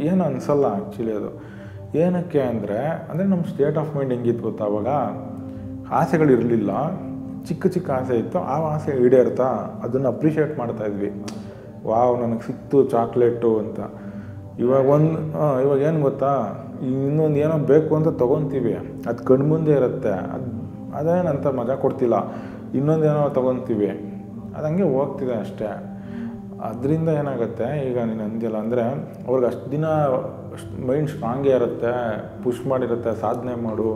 ಏನು 0.10 0.22
ಅನಿಸಲ್ಲ 0.30 0.66
ಆ್ಯಕ್ಚುಲಿ 0.76 1.14
ಅದು. 1.20 1.30
ಏನಕ್ಕೆ 1.96 2.42
ಅಂದರೆ 2.42 3.08
ಅಂದರೆ 3.10 3.28
ನಮ್ಮ 3.28 3.44
ಸ್ಟೇಟ್ 3.44 3.78
ಆಫ್ 3.78 3.96
ಮೈಂಡ್ 3.96 4.14
ಹೆಂಗಿತ್ತು 4.14 4.44
ಗೊತ್ತಾ 4.44 4.66
ಅವಾಗ? 4.66 4.88
ಆಸೆಗಳಿರಲಿಲ್ಲ 5.92 6.72
ಚಿಕ್ಕ 7.46 7.68
ಚಿಕ್ಕ 7.68 7.92
ಆಸೆ 7.92 8.18
ಇತ್ತು. 8.18 8.40
ಆ 8.40 8.56
ಆಸೆ 8.76 9.06
ಈಡೇರ್ತಾ 9.06 9.44
ಅದನ್ನು 9.84 10.08
ಅಪ್ರಿಷಿಯೇಟ್ 10.08 10.58
ಮಾಡ್ತಾ 10.58 10.86
ಇದ್ವಿ. 10.86 11.26
ವಾವ್, 11.86 12.22
ನನಗೆ 12.22 12.48
ಸಿಕ್ತು 12.48 12.84
ಚಾಕ್ಲೇಟು 12.84 13.60
ಅಂತ. 13.60 13.80
ಇವಾಗ 14.60 14.86
ಒಂದು 14.86 15.12
ಇವಾಗ 15.62 15.80
ಏನು 15.80 16.02
ಗೊತ್ತಾ? 16.02 16.32
ಇನ್ನೊಂದು 16.88 17.38
ಏನೋ 17.38 17.58
ಬೇಕು 17.58 17.96
ಅಂತ 17.96 18.08
ತೊಗೊತೀವಿ. 18.08 18.74
ಅದು 19.08 19.24
ಕಣ್ಮುಂದೆ 19.24 19.72
ಇರುತ್ತೆ. 19.72 20.10
ಅದು, 20.10 20.50
ಅದೇನಂತ 20.94 21.48
ಮಜಾ 21.48 21.76
ಕೊಡ್ತಿಲ್ಲ. 21.76 22.14
ಇನ್ನೊಂದೇನೋ 22.74 23.30
ತೊಗೊತೀವಿ. 23.30 23.88
ಅದು 24.58 24.68
ಹಂಗೆ 24.68 24.84
ಹೋಗ್ತಿದೆ 24.84 25.34
ಅಷ್ಟೇ. 25.34 25.86
ಅದರಿಂದ 26.62 27.10
ಏನಾಗುತ್ತೆ? 27.10 27.92
ಈಗ 27.92 27.98
ನೀನು 27.98 28.24
ಅಂದಿಲ್ಲ 28.24 28.58
ಅಂದರೆ, 28.58 28.82
ಅವ್ರಿಗೆ 29.28 29.48
ಅಷ್ಟು 29.48 29.72
ದಿನ 29.72 29.86
ಮೈಂಡ್ 30.88 31.10
ಸ್ಟ್ರಾಂಗೇ 31.10 31.50
ಇರುತ್ತೆ 31.50 31.94
ಪುಷ್ 32.44 32.62
ಮಾಡಿರುತ್ತೆ 32.68 33.12
ಸಾಧನೆ 33.22 33.54
ಮಾಡು 33.64 33.88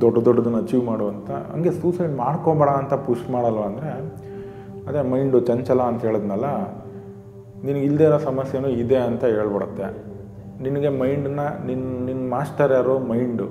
ದೊಡ್ಡ 0.00 0.16
ದೊಡ್ಡದನ್ನು 0.26 0.58
ಅಚೀವ್ 0.58 0.84
ಮಾಡು 0.84 1.06
ಅಂತ. 1.08 1.30
ಹಂಗೆ 1.52 1.72
ಸೂಸೈಡ್ 1.80 2.14
ಮಾಡ್ಕೊಬೇಡ 2.16 2.70
ಅಂತ 2.82 2.94
ಪುಷ್ 3.06 3.24
ಮಾಡಲ್ವ 3.30 3.62
ಅಂದರೆ 3.62 3.90
ಅದೇ 4.88 5.02
ಮೈಂಡು 5.10 5.40
ಚಂಚಲ 5.40 5.80
ಅಂತ 5.90 6.00
ಹೇಳಿದ್ನಲ್ಲ 6.04 6.48
ನಿನಗೆ 7.64 7.84
ಇಲ್ಲದೆ 7.84 8.04
ಇರೋ 8.04 8.18
ಸಮಸ್ಯೆನೂ 8.18 8.68
ಇದೆ 8.82 8.98
ಅಂತ 9.08 9.22
ಹೇಳ್ಬಿಡುತ್ತೆ. 9.24 9.86
ನಿನಗೆ 10.62 10.88
ಮೈಂಡನ್ನ 10.88 11.42
ನಿನ್ನ 11.66 12.04
ನಿನ್ನ 12.06 12.22
ಮಾಸ್ಟರ್ 12.30 12.72
ಯಾರು? 12.72 12.94
ಮೈಂಡು 13.10 13.46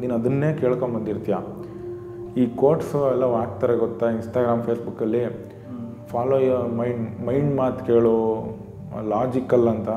ನೀನು 0.00 0.14
ಅದನ್ನೇ 0.14 0.50
ಕೇಳ್ಕೊಂಬಂದಿರ್ತೀಯ 0.60 1.36
ಈ 2.36 2.44
ಕೋಟ್ಸು 2.56 2.98
ಎಲ್ಲ 3.12 3.24
ಹಾಕ್ತಾರೆ 3.34 3.74
ಗೊತ್ತಾ? 3.76 4.06
ಇನ್ಸ್ಟಾಗ್ರಾಮ್ 4.10 4.62
ಫೇಸ್ಬುಕ್ಕಲ್ಲಿ 4.62 5.22
ಫಾಲೋ 6.10 6.38
ಯ 6.40 6.52
ಮೈಂಡ್ 6.78 7.26
ಮೈಂಡ್ 7.26 7.52
ಮಾತು 7.56 7.80
ಕೇಳು 7.84 8.14
ಲಾಜಿಕಲ್ 9.08 9.68
ಅಂತ. 9.68 9.90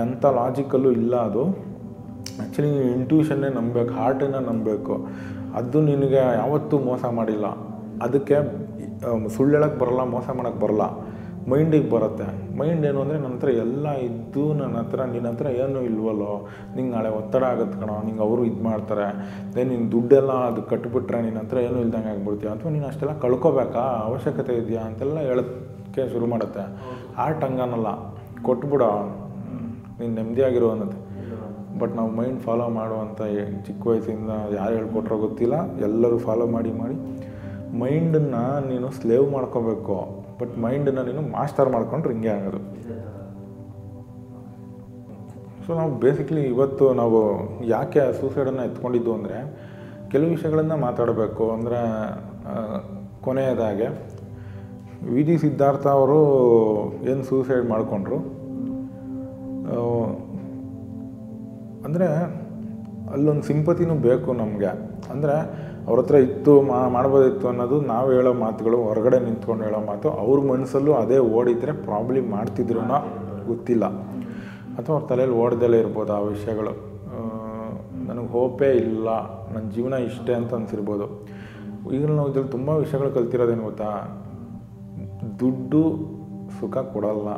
ಎಂಥ 0.00 0.24
ಲಾಜಿಕಲ್ಲು 0.24 0.90
ಇಲ್ಲ 0.92 1.16
ಅದು. 1.16 1.42
ಆ್ಯಕ್ಚುಲಿ 2.40 2.70
ನೀನು 2.70 2.92
ಇಂಟ್ಯೂಷನ್ನೇ 2.92 3.48
ನಂಬಬೇಕು 3.48 3.94
ಹಾರ್ಟನ್ನು 3.94 4.40
ನಂಬಬೇಕು 4.40 4.94
ಅದು 5.54 5.80
ನಿನಗೆ 5.80 6.20
ಯಾವತ್ತೂ 6.42 6.78
ಮೋಸ 6.78 7.04
ಮಾಡಿಲ್ಲ. 7.04 7.46
ಅದಕ್ಕೆ 8.02 8.36
ಸುಳ್ಳು 9.36 9.52
ಹೇಳಕ್ಕೆ 9.56 9.78
ಬರಲ್ಲ 9.78 10.02
ಮೋಸ 10.04 10.30
ಮಾಡೋಕ್ಕೆ 10.30 10.60
ಬರಲ್ಲ. 10.60 10.84
ಮೈಂಡಿಗೆ 11.50 11.90
ಬರುತ್ತೆ. 11.90 12.56
ಮೈಂಡ್ 12.58 12.86
ಏನು 12.86 13.00
ಅಂದರೆ 13.00 13.18
ನನ್ನ 13.18 13.34
ಹತ್ರ 13.34 13.48
ಎಲ್ಲ 13.48 13.92
ಇದ್ದು 13.92 14.54
ನನ್ನ 14.54 14.76
ಹತ್ರ 14.76 15.04
ನಿನ್ನ 15.04 15.28
ಹತ್ರ 15.28 15.46
ಏನೂ 15.46 15.80
ಇಲ್ವಲ್ಲೋ? 15.80 16.48
ನಿಂಗೆ 16.76 16.92
ನಾಳೆ 16.92 17.08
ಒತ್ತಡ 17.08 17.44
ಆಗುತ್ತೆ 17.44 17.80
ಕಣೋ 17.80 18.02
ನಿಂಗೆ 18.02 18.22
ಅವರು 18.22 18.44
ಇದು 18.44 18.62
ಮಾಡ್ತಾರೆ. 18.64 19.06
ದೇ 19.54 19.64
ನಿನ್ನ 19.64 19.92
ದುಡ್ಡೆಲ್ಲ 19.92 20.30
ಅದು 20.30 20.62
ಕಟ್ಬಿಟ್ರೆ 20.62 21.22
ನಿನ್ನ 21.22 21.38
ಹತ್ರ 21.38 21.58
ಏನು 21.58 21.80
ಇಲ್ದಂಗೆ 21.80 22.08
ಆಗ್ಬಿಡ್ತೀಯ? 22.08 22.50
ಅಥವಾ 22.50 22.72
ನೀನು 22.72 22.86
ಅಷ್ಟೆಲ್ಲ 22.86 23.18
ಕಳ್ಕೊಬೇಕಾ? 23.18 23.80
ಅವಶ್ಯಕತೆ 23.80 24.54
ಇದೆಯಾ? 24.54 24.82
ಅಂತೆಲ್ಲ 24.82 25.18
ಹೇಳೋಕ್ಕೆ 25.18 26.12
ಶುರು 26.12 26.26
ಮಾಡುತ್ತೆ. 26.26 26.64
ಆರ್ಟ್ 27.18 27.44
ಹಂಗನಲ್ಲ. 27.44 27.88
ಕೊಟ್ಬಿಡೋ. 28.42 29.21
ನೀನು 29.98 30.12
ನೆಮ್ಮದಿಯಾಗಿರೋ 30.18 30.68
ಅನ್ನತ್ತೆ. 30.74 30.98
ಬಟ್ 31.80 31.92
ನಾವು 31.98 32.10
ಮೈಂಡ್ 32.18 32.40
ಫಾಲೋ 32.46 32.66
ಮಾಡುವಂಥ 32.78 33.20
ಚಿಕ್ಕ 33.66 33.82
ವಯಸ್ಸಿಂದ 33.90 34.32
ಯಾರು 34.58 34.72
ಹೇಳ್ಕೊಟ್ರೋ 34.78 35.16
ಗೊತ್ತಿಲ್ಲ. 35.26 35.56
ಎಲ್ಲರೂ 35.86 36.18
ಫಾಲೋ 36.26 36.46
ಮಾಡಿ 36.56 36.72
ಮಾಡಿ. 36.80 36.96
ಮೈಂಡನ್ನು 37.82 38.42
ನೀನು 38.70 38.88
ಸ್ಲೇವ್ 38.98 39.26
ಮಾಡ್ಕೋಬೇಕು. 39.36 39.96
ಬಟ್ 40.40 40.54
ಮೈಂಡನ್ನು 40.64 41.02
ನೀನು 41.08 41.22
ಮಾಸ್ಟರ್ 41.36 41.68
ಮಾಡ್ಕೊಂಡ್ರೆ 41.74 42.12
ಹಿಂಗೆ 42.14 42.32
ಆಗೋದು. 42.36 42.60
ಸೊ 45.64 45.70
ನಾವು 45.78 45.92
ಬೇಸಿಕ್ಲಿ 46.02 46.42
ಇವತ್ತು 46.54 46.84
ನಾವು 47.00 47.18
ಯಾಕೆ 47.74 48.04
ಸೂಸೈಡನ್ನು 48.20 48.62
ಎತ್ಕೊಂಡಿದ್ದು 48.68 49.10
ಅಂದರೆ, 49.16 49.38
ಕೆಲವು 50.12 50.30
ವಿಷಯಗಳನ್ನು 50.34 50.76
ಮಾತಾಡಬೇಕು. 50.86 51.44
ಅಂದರೆ 51.56 51.80
ಕೊನೆಯದಾಗೆ, 53.26 53.88
ವಿ 55.12 55.22
ಡಿ 55.28 55.36
ಸಿದ್ಧಾರ್ಥ 55.44 55.86
ಅವರು 55.98 56.18
ಏನು 57.10 57.22
ಸೂಸೈಡ್ 57.30 57.66
ಮಾಡಿಕೊಂಡ್ರು? 57.72 58.18
ಅಂದರೆ 61.86 62.08
ಅಲ್ಲೊಂದು 63.12 63.42
ಸಿಂಪತಿನೂ 63.42 63.94
ಬೇಕು 63.94 64.32
ನಮಗೆ. 64.32 64.70
ಅಂದರೆ 65.12 65.34
ಅವ್ರ 65.88 65.96
ಹತ್ರ 66.00 66.14
ಇತ್ತು, 66.14 66.52
ಮಾ, 66.62 66.88
ಮಾಡ್ಬೋದಿತ್ತು 66.88 67.48
ಅನ್ನೋದು 67.48 67.80
ನಾವು 67.80 68.08
ಹೇಳೋ 68.10 68.32
ಮಾತುಗಳು, 68.32 68.78
ಹೊರಗಡೆ 68.82 69.18
ನಿಂತ್ಕೊಂಡು 69.18 69.62
ಹೇಳೋ 69.64 69.80
ಮಾತು, 69.80 70.08
ಅವ್ರ 70.22 70.38
ಮನಸ್ಸಲ್ಲೂ 70.50 70.92
ಅದೇ 70.92 71.18
ಓಡಿದರೆ 71.18 71.72
ಪ್ರಾಬ್ಲಮ್ 71.72 72.28
ಮಾಡ್ತಿದ್ರು 72.30 72.80
ಗೊತ್ತಿಲ್ಲ. 73.46 73.84
ಅಥವಾ 74.78 74.94
ಅವ್ರ 74.96 75.04
ತಲೆಯಲ್ಲಿ 75.08 75.36
ಓಡ್ದಲ್ಲೇ 75.36 75.78
ಇರ್ಬೋದು 75.78 76.12
ಆ 76.12 76.20
ವಿಷಯಗಳು. 76.32 76.72
ನನಗೆ 78.08 78.28
ಹೋಪೇ 78.28 78.70
ಇಲ್ಲ 78.84 79.08
ನನ್ನ 79.54 79.66
ಜೀವನ 79.70 79.94
ಇಷ್ಟೇ 80.08 80.32
ಅಂತ 80.34 80.54
ಅನಿಸಿರ್ಬೋದು. 80.54 81.06
ಈಗ 81.96 82.02
ನಾವು 82.18 82.28
ಇದ್ರಲ್ಲಿ 82.30 82.50
ತುಂಬ 82.50 82.68
ವಿಷಯಗಳು 82.68 83.10
ಕಲ್ತಿರೋದೇನು 83.10 83.62
ಗೊತ್ತಾ? 83.62 83.90
ದುಡ್ಡು 85.40 85.82
ಸುಖ 86.60 86.76
ಕೊಡಲ್ಲ. 86.94 87.28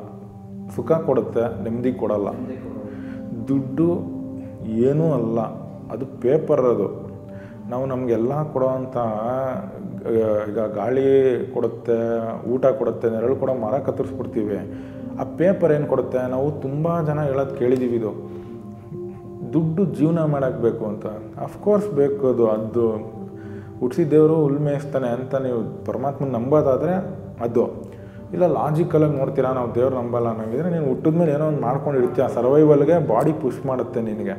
ಸುಖ 0.77 0.93
ಕೊಡುತ್ತೆ, 0.93 1.63
ನೆಮ್ಮದಿ 1.63 1.93
ಕೊಡಲ್ಲ. 1.93 2.29
ದುಡ್ಡು 3.49 4.15
ಏನೂ 4.65 5.13
ಅಲ್ಲ. 5.13 5.41
ಅದು 5.93 6.07
ಪೇಪರ್ 6.21 6.61
ಅದು. 6.61 7.15
ನಾವು 7.71 7.87
ನಮಗೆಲ್ಲ 7.87 8.53
ಕೊಡೋವಂಥ, 8.53 8.97
ಈಗ 10.51 10.59
ಗಾಳಿ 10.59 11.03
ಕೊಡುತ್ತೆ, 11.55 11.97
ಊಟ 12.53 12.67
ಕೊಡುತ್ತೆ, 12.67 13.11
ನೆರಳು 13.11 13.37
ಕೊಡೋ 13.37 13.55
ಮರ 13.55 13.79
ಕತ್ತರಿಸ್ಬಿಡ್ತೀವಿ. 13.79 14.57
ಆ 15.21 15.25
ಪೇಪರ್ 15.37 15.73
ಏನು 15.73 15.87
ಕೊಡುತ್ತೆ? 15.87 16.31
ನಾವು 16.31 16.51
ತುಂಬ 16.51 17.03
ಜನ 17.07 17.23
ಹೇಳೋದು 17.23 17.57
ಕೇಳಿದ್ದೀವಿ 17.57 17.97
ಇದು. 17.97 18.35
ದುಡ್ಡು 19.53 19.85
ಜೀವನ 19.85 20.25
ಮಾಡೋಕ್ಕೆ 20.25 20.63
ಬೇಕು 20.63 20.85
ಅಂತ 20.85 21.07
ಅಫ್ಕೋರ್ಸ್ 21.41 21.91
ಬೇಕು 21.91 22.29
ಅದು 22.29 22.49
ಅದು. 22.49 22.93
ಹುಟ್ಟಿಸಿದ್ದೇವರು 23.81 24.37
ಉಲ್ಮೇಯಿಸ್ತಾನೆ 24.45 25.09
ಅಂತ 25.09 25.35
ನೀವು 25.35 25.85
ಪರಮಾತ್ಮನ 25.85 26.29
ನಂಬೋದಾದರೆ 26.29 26.95
ಅದು. 27.41 27.84
ಇಲ್ಲ 28.35 28.47
ಲಾಜಿಕಲಾಗಿ 28.59 29.15
ನೋಡ್ತೀರಾ? 29.21 29.51
ನಾವು 29.59 29.69
ದೇವ್ರು 29.77 29.95
ನಂಬಲ್ಲ 30.01 30.29
ಅನ್ನಂಗಿದ್ರೆ 30.33 30.69
ನೀನು 30.75 30.87
ಹುಟ್ಟಿದ 30.91 31.15
ಮೇಲೆ 31.21 31.33
ಏನೋ 31.37 31.47
ಒಂದು 31.53 31.63
ಮಾಡ್ಕೊಂಡಿರ್ತೀಯ? 31.67 32.25
ಸರ್ವೈವಲ್ಗೆ 32.37 32.97
ಬಾಡಿ 33.13 33.33
ಪುಷ್ 33.43 33.61
ಮಾಡುತ್ತೆ 33.71 34.01
ನಿನಗೆ. 34.09 34.37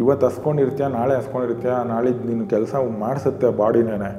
ಇವತ್ತು 0.00 0.24
ಹಸ್ಕೊಂಡಿರ್ತೀಯ? 0.28 0.86
ನಾಳೆ 0.96 1.14
ಹಸ್ಕೊಂಡಿರ್ತೀಯ? 1.20 1.74
ನಾಳೆ 1.92 2.10
ನಿನ್ನ 2.28 2.44
ಕೆಲಸ 2.54 2.74
ಮಾಡಿಸುತ್ತೆ 3.04 3.48
ಬಾಡಿನೇ 3.60 4.10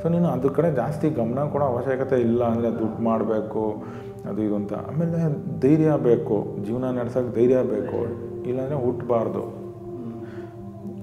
ಸೊ 0.00 0.06
ನೀನು 0.14 0.28
ಅದ್ರ 0.28 0.48
ಕಡೆ 0.56 0.68
ಜಾಸ್ತಿ 0.80 1.06
ಗಮನ 1.18 1.44
ಕೊಡೋ 1.52 1.64
ಅವಶ್ಯಕತೆ 1.64 2.16
ಇಲ್ಲ 2.26 2.40
ಅಂದರೆ 2.52 2.68
ದುಡ್ಡು 2.80 3.00
ಮಾಡಬೇಕು, 3.02 3.62
ಅದು 4.30 4.40
ಇದು 4.46 4.56
ಅಂತ. 4.60 4.72
ಆಮೇಲೆ 4.88 5.20
ಧೈರ್ಯ 5.62 5.92
ಬೇಕು. 6.08 6.36
ಜೀವನ 6.64 6.90
ನಡೆಸೋಕೆ 6.98 7.32
ಧೈರ್ಯ 7.38 7.58
ಬೇಕು. 7.74 8.00
ಇಲ್ಲಾಂದರೆ 8.50 8.78
ಹುಟ್ಟಬಾರ್ದು 8.84 9.42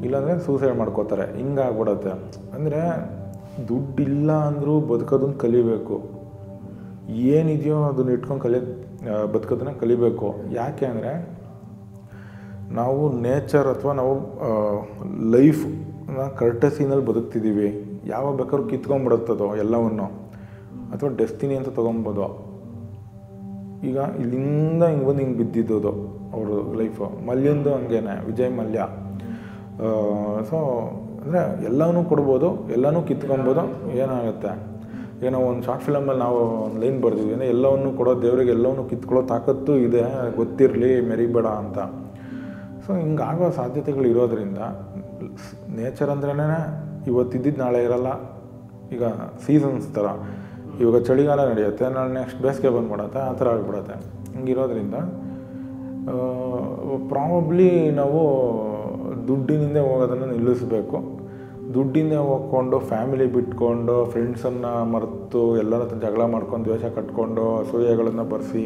ಇಲ್ಲಾಂದರೆ 0.06 0.34
ಸೂಸೈಡ್ 0.46 0.76
ಮಾಡ್ಕೋತಾರೆ. 0.78 1.26
ಹಿಂಗಾಗ್ಬಿಡತ್ತೆ 1.40 2.12
ಅಂದರೆ 2.56 2.82
ದುಡ್ಡಿಲ್ಲ 3.70 4.32
ಅಂದರೂ 4.50 4.74
ಬದುಕೋದನ್ನು 4.92 5.38
ಕಲಿಬೇಕು. 5.44 5.98
ಏನಿದೆಯೋ 7.36 7.78
ಅದನ್ನ 7.90 8.16
ಇಟ್ಕೊಂಡು 8.18 8.42
ಕಲಿ 8.46 8.60
ಬದುಕೋದನ್ನ 9.34 9.72
ಕಲಿಬೇಕು. 9.82 10.28
ಯಾಕೆ 10.60 10.86
ಅಂದರೆ, 10.92 11.14
ನಾವು 12.80 13.02
ನೇಚರ್ 13.26 13.68
ಅಥವಾ 13.74 13.94
ನಾವು 14.02 14.14
ಲೈಫ್ನ 15.36 16.28
ಕರ್ಟಸಿನಲ್ಲಿ 16.42 17.06
ಬದುಕ್ತಿದ್ದೀವಿ 17.10 17.70
ಯಾವಾಗ 18.14 18.34
ಬೇಕಾದ್ರೂ 18.40 18.66
ಕಿತ್ಕೊಂಡ್ಬಿಡುತ್ತದೋ 18.72 19.48
ಎಲ್ಲವನ್ನು. 19.64 20.08
ಅಥವಾ 20.94 21.10
ಡೆಸ್ಟಿನಿ 21.22 21.54
ಅಂತ 21.60 21.70
ತೊಗೊಬೋದು. 21.80 22.26
ಈಗ 23.90 23.98
ಇಲ್ಲಿಂದ 24.24 24.84
ಹಿಂಗೆ 24.92 25.06
ಬಂದು 25.08 25.22
ಹಿಂಗೆ 25.24 25.38
ಬಿದ್ದಿದ್ದದು 25.42 25.94
ಅವರು 26.36 26.56
ಲೈಫು 26.80 27.06
ಮಲ್ಯಂದು 27.30 27.72
ಹಂಗೇನೆ, 27.78 28.14
ವಿಜಯ್ 28.28 28.54
ಮಲ್ಯ. 28.60 28.86
ಸೊ 30.50 30.58
ಅಂದರೆ 31.24 31.42
ಎಲ್ಲನೂ 31.70 32.00
ಕೊಡ್ಬೋದು, 32.12 32.48
ಎಲ್ಲನೂ 32.76 33.02
ಕಿತ್ಕೊಬೋದು, 33.10 33.64
ಏನಾಗುತ್ತೆ? 34.04 34.52
ನಾವು 35.30 35.46
ಒಂದು 35.46 35.64
ಶಾರ್ಟ್ 35.64 35.84
ಫಿಲಮಲ್ಲಿ 35.84 36.22
ನಾವು 36.22 36.38
ಒಂದು 36.38 36.82
ಲೈನ್ 36.82 37.02
ಬರೆದಿದ್ವಿ 37.02 37.34
ಏನೋ 37.34 37.44
ಎಲ್ಲವನ್ನು 37.44 37.98
ಕೊಡೋ 37.98 38.22
ದೇವರಿಗೆ 38.22 38.52
ಎಲ್ಲವನ್ನು 38.52 38.84
ಕಿತ್ಕೊಳ್ಳೋ 38.84 39.28
ತಾಕತ್ತು 39.28 39.78
ಇದೆ. 39.78 40.36
ಗೊತ್ತಿರಲಿ, 40.36 41.02
ಮೆರಿಬೇಡ 41.02 41.46
ಅಂತ. 41.46 41.80
ಸೊ 42.86 42.96
ಹಿಂಗಾಗೋ 42.96 43.50
ಸಾಧ್ಯತೆಗಳು 43.50 44.08
ಇರೋದ್ರಿಂದ 44.08 44.58
ನೇಚರ್ 45.76 46.10
ಅಂದ್ರೇ 46.10 46.32
ಇವತ್ತಿದ್ದಿದ್ದು 47.08 47.62
ನಾಳೆ 47.62 47.84
ಇರಲ್ಲ. 47.84 48.10
ಈಗ 48.96 49.04
ಸೀಸನ್ಸ್ 49.46 49.94
ಥರ 49.96 50.06
ಇವಾಗ 50.80 51.02
ಚಳಿಗಾಲ 51.02 51.50
ನಡೆಯುತ್ತೆ. 51.52 51.90
ನಾಳೆ 51.90 52.14
ನೆಕ್ಸ್ಟ್ 52.14 52.42
ಬೇಸಿಗೆ 52.42 52.70
ಬಂದ್ಬಿಡತ್ತೆ. 52.70 53.20
ಆ 53.20 53.34
ಥರ 53.34 53.50
ಆಗಿಬಿಡತ್ತೆ. 53.50 53.94
ಹಿಂಗಿರೋದ್ರಿಂದ 54.34 54.96
ಪ್ರಾಬಬ್ಲಿ 57.10 57.92
ನಾವು 57.92 58.22
ದುಡ್ಡಿನಿಂದ 59.28 59.78
ಹೋಗೋದನ್ನು 59.78 60.26
ನಿಲ್ಲಿಸಬೇಕು. 60.26 61.23
ದುಡ್ಡಿಂದ 61.74 62.14
ಹೋಗ್ಕೊಂಡು 62.14 62.80
ಫ್ಯಾಮಿಲಿ 62.80 63.26
ಬಿಟ್ಕೊಂಡು 63.34 64.06
ಫ್ರೆಂಡ್ಸನ್ನು 64.06 64.92
ಮರೆತು, 64.92 65.58
ಎಲ್ಲರ 65.58 65.80
ಹತ್ರ 65.82 65.98
ಜಗಳ 65.98 66.26
ಮಾಡ್ಕೊಂಡು, 66.26 66.66
ದ್ವೇಷ 66.70 66.86
ಕಟ್ಕೊಂಡು, 66.86 67.58
ಅಸೂಯೆಗಳನ್ನು 67.58 68.24
ಬರೆಸಿ, 68.24 68.64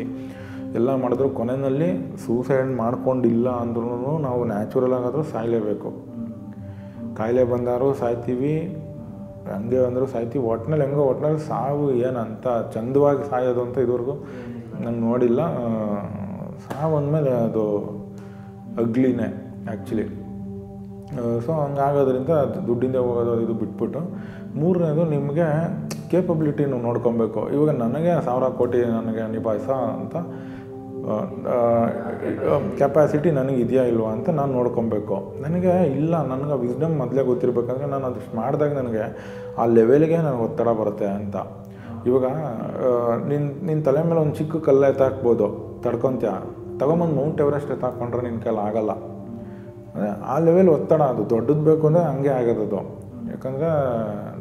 ಎಲ್ಲ 0.76 0.96
ಮಾಡಿದ್ರು. 0.96 1.30
ಕೊನೆಯಲ್ಲಿ 1.30 1.90
ಸೂಸೈಡ್ 2.26 2.72
ಮಾಡ್ಕೊಂಡಿಲ್ಲ 2.76 3.50
ಅಂದ್ರೂ 3.50 4.18
ನಾವು 4.18 4.44
ನ್ಯಾಚುರಲ್ 4.44 4.94
ಆಗಾದರೂ 4.94 5.24
ಸಾಯಲೇಬೇಕು. 5.24 5.92
ಕಾಯಿಲೆ 7.18 7.44
ಬಂದಾರು 7.44 7.94
ಸಾಯ್ತೀವಿ, 7.94 8.56
ಹಂಗೆ 9.56 9.80
ಅಂದರೂ 9.86 10.06
ಸಾಯ್ತೀವಿ. 10.06 10.46
ಒಟ್ನಲ್ಲಿ 10.46 10.86
ಹೆಂಗೋ, 10.86 11.04
ಒಟ್ನಲ್ಲಿ 11.04 11.40
ಸಾವು 11.40 11.92
ಏನಂತ, 11.92 12.48
ಚಂದವಾಗಿ 12.76 13.30
ಸಾಯೋದು 13.30 13.62
ಅಂತ 13.62 13.78
ಇದುವರೆಗೂ 13.78 14.16
ನಾನು 14.84 14.98
ನೋಡಿಲ್ಲ. 15.00 15.42
ಸಾವು 16.68 16.94
ಅಂದಮೇಲೆ 16.98 17.32
ಅದು 17.32 17.66
ಅಗ್ಲಿನೇ 18.84 19.28
ಆ್ಯಕ್ಚುಲಿ 19.70 20.27
ಸೊ 21.46 21.52
ಹಂಗಾಗೋದ್ರಿಂದ 21.62 22.32
ಅದು 22.46 22.60
ದುಡ್ಡಿಂದ 22.68 22.98
ಹೋಗೋದು 23.06 23.34
ಇದು 23.44 23.54
ಬಿಟ್ಬಿಟ್ಟು, 23.62 24.02
ಮೂರನೇದು 24.60 25.04
ನಿಮಗೆ 25.16 25.48
ಕೇಪಬಿಲಿಟಿನ 26.12 26.78
ನೋಡ್ಕೊಬೇಕು. 26.88 27.42
ಇವಾಗ 27.56 27.72
ನನಗೆ 27.84 28.14
ಸಾವಿರ 28.28 28.46
ಕೋಟಿ 28.60 28.80
ನನಗೆ 28.98 29.24
ನಿಭಾಯಿಸ 29.36 29.70
ಅಂತ 30.00 30.16
ಕೆಪಾಸಿಟಿ 32.80 33.30
ನನಗೆ 33.38 33.60
ಇದೆಯಾ 33.66 33.84
ಇಲ್ವಾ 33.92 34.10
ಅಂತ 34.16 34.30
ನಾನು 34.40 34.52
ನೋಡ್ಕೊಬೇಕು. 34.60 35.18
ನನಗೆ 35.44 35.74
ಇಲ್ಲ, 36.00 36.14
ನನಗೆ 36.32 36.56
ವಿಸ್ಡಮ್ 36.64 36.96
ಮೊದಲೇ 37.02 37.24
ಗೊತ್ತಿರಬೇಕಂದ್ರೆ 37.30 37.88
ನಾನು 37.94 38.06
ಅದಷ್ಟು 38.12 38.34
ಮಾಡಿದಾಗ 38.40 38.72
ನನಗೆ 38.82 39.04
ಆ 39.62 39.66
ಲೆವೆಲ್ಗೆ 39.78 40.18
ನನಗೆ 40.28 40.44
ಒತ್ತಡ 40.48 40.70
ಬರುತ್ತೆ 40.82 41.08
ಅಂತ. 41.20 41.36
ಇವಾಗ 42.08 42.26
ನಿನ್ನ 43.30 43.48
ನಿನ್ನ 43.68 43.80
ತಲೆ 43.88 44.02
ಮೇಲೆ 44.10 44.22
ಒಂದು 44.26 44.36
ಚಿಕ್ಕ 44.40 44.64
ಕಲ್ಲು 44.68 44.86
ಎತ್ತಾಕ್ಬೋದು, 44.94 45.48
ತಡ್ಕೊತ್ಯ? 45.86 46.30
ತಗೊಂಬಂದು 46.82 47.16
ಮೌಂಟ್ 47.20 47.40
ಎವರೆಸ್ಟ್ 47.46 47.72
ಎತ್ತಾಕೊಂಡ್ರೆ 47.76 48.24
ನಿನ್ನ 48.28 48.40
ಕೈಲಿ 48.46 48.62
ಆಗಲ್ಲ. 48.70 48.92
ಆ 50.26 50.40
ಲೆವೆಲ್ 50.40 50.70
ಒತ್ತಡ 50.70 51.02
ಅದು. 51.02 51.30
ದೊಡ್ಡದು 51.30 51.62
ಬೇಕು 51.62 51.88
ಅಂದರೆ 51.88 52.04
ಹಂಗೆ 52.04 52.30
ಆಗೋದದು. 52.30 52.80
ಯಾಕಂದರೆ 53.30 53.70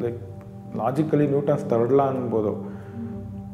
ಲೈಕ್ 0.02 0.20
ಲಾಜಿಕಲಿ 0.76 1.26
ನ್ಯೂಟನ್ಸ್ 1.26 1.64
ತರಡ್ಲ 1.64 2.02
ಅನ್ಬೋದು. 2.02 2.76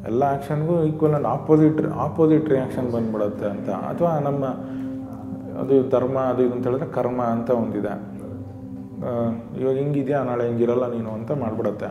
ಎಲ್ಲ 0.07 0.23
ಆ್ಯಕ್ಷನ್ಗೂ 0.23 0.83
equal 0.83 1.13
and 1.13 1.27
opposite 1.27 1.87
opposite 1.87 2.49
reaction 2.49 2.91
ಬಂದ್ಬಿಡುತ್ತೆ 2.91 3.47
ಅಂತ. 3.47 3.69
ಅಥವಾ 3.69 4.19
ನಮ್ಮ, 4.19 4.45
ಅದು 5.61 5.89
ಧರ್ಮ, 5.89 6.19
ಅದು 6.19 6.43
ಇದು 6.43 6.55
ಅಂತ 6.55 6.67
ಹೇಳಿದ್ರೆ 6.67 6.91
ಕರ್ಮ 6.91 7.23
ಅಂತ 7.23 7.51
ಒಂದಿದೆ. 7.51 7.95
ಇವಾಗ 9.61 9.77
ಹಿಂಗಿದೆಯಾ? 9.77 10.23
ನಾಳೆ 10.23 10.47
ಹಿಂಗಿರಲ್ಲ 10.47 10.93
ನೀನು 10.93 11.11
ಅಂತ 11.11 11.33
ಮಾಡಿಬಿಡುತ್ತೆ. 11.33 11.87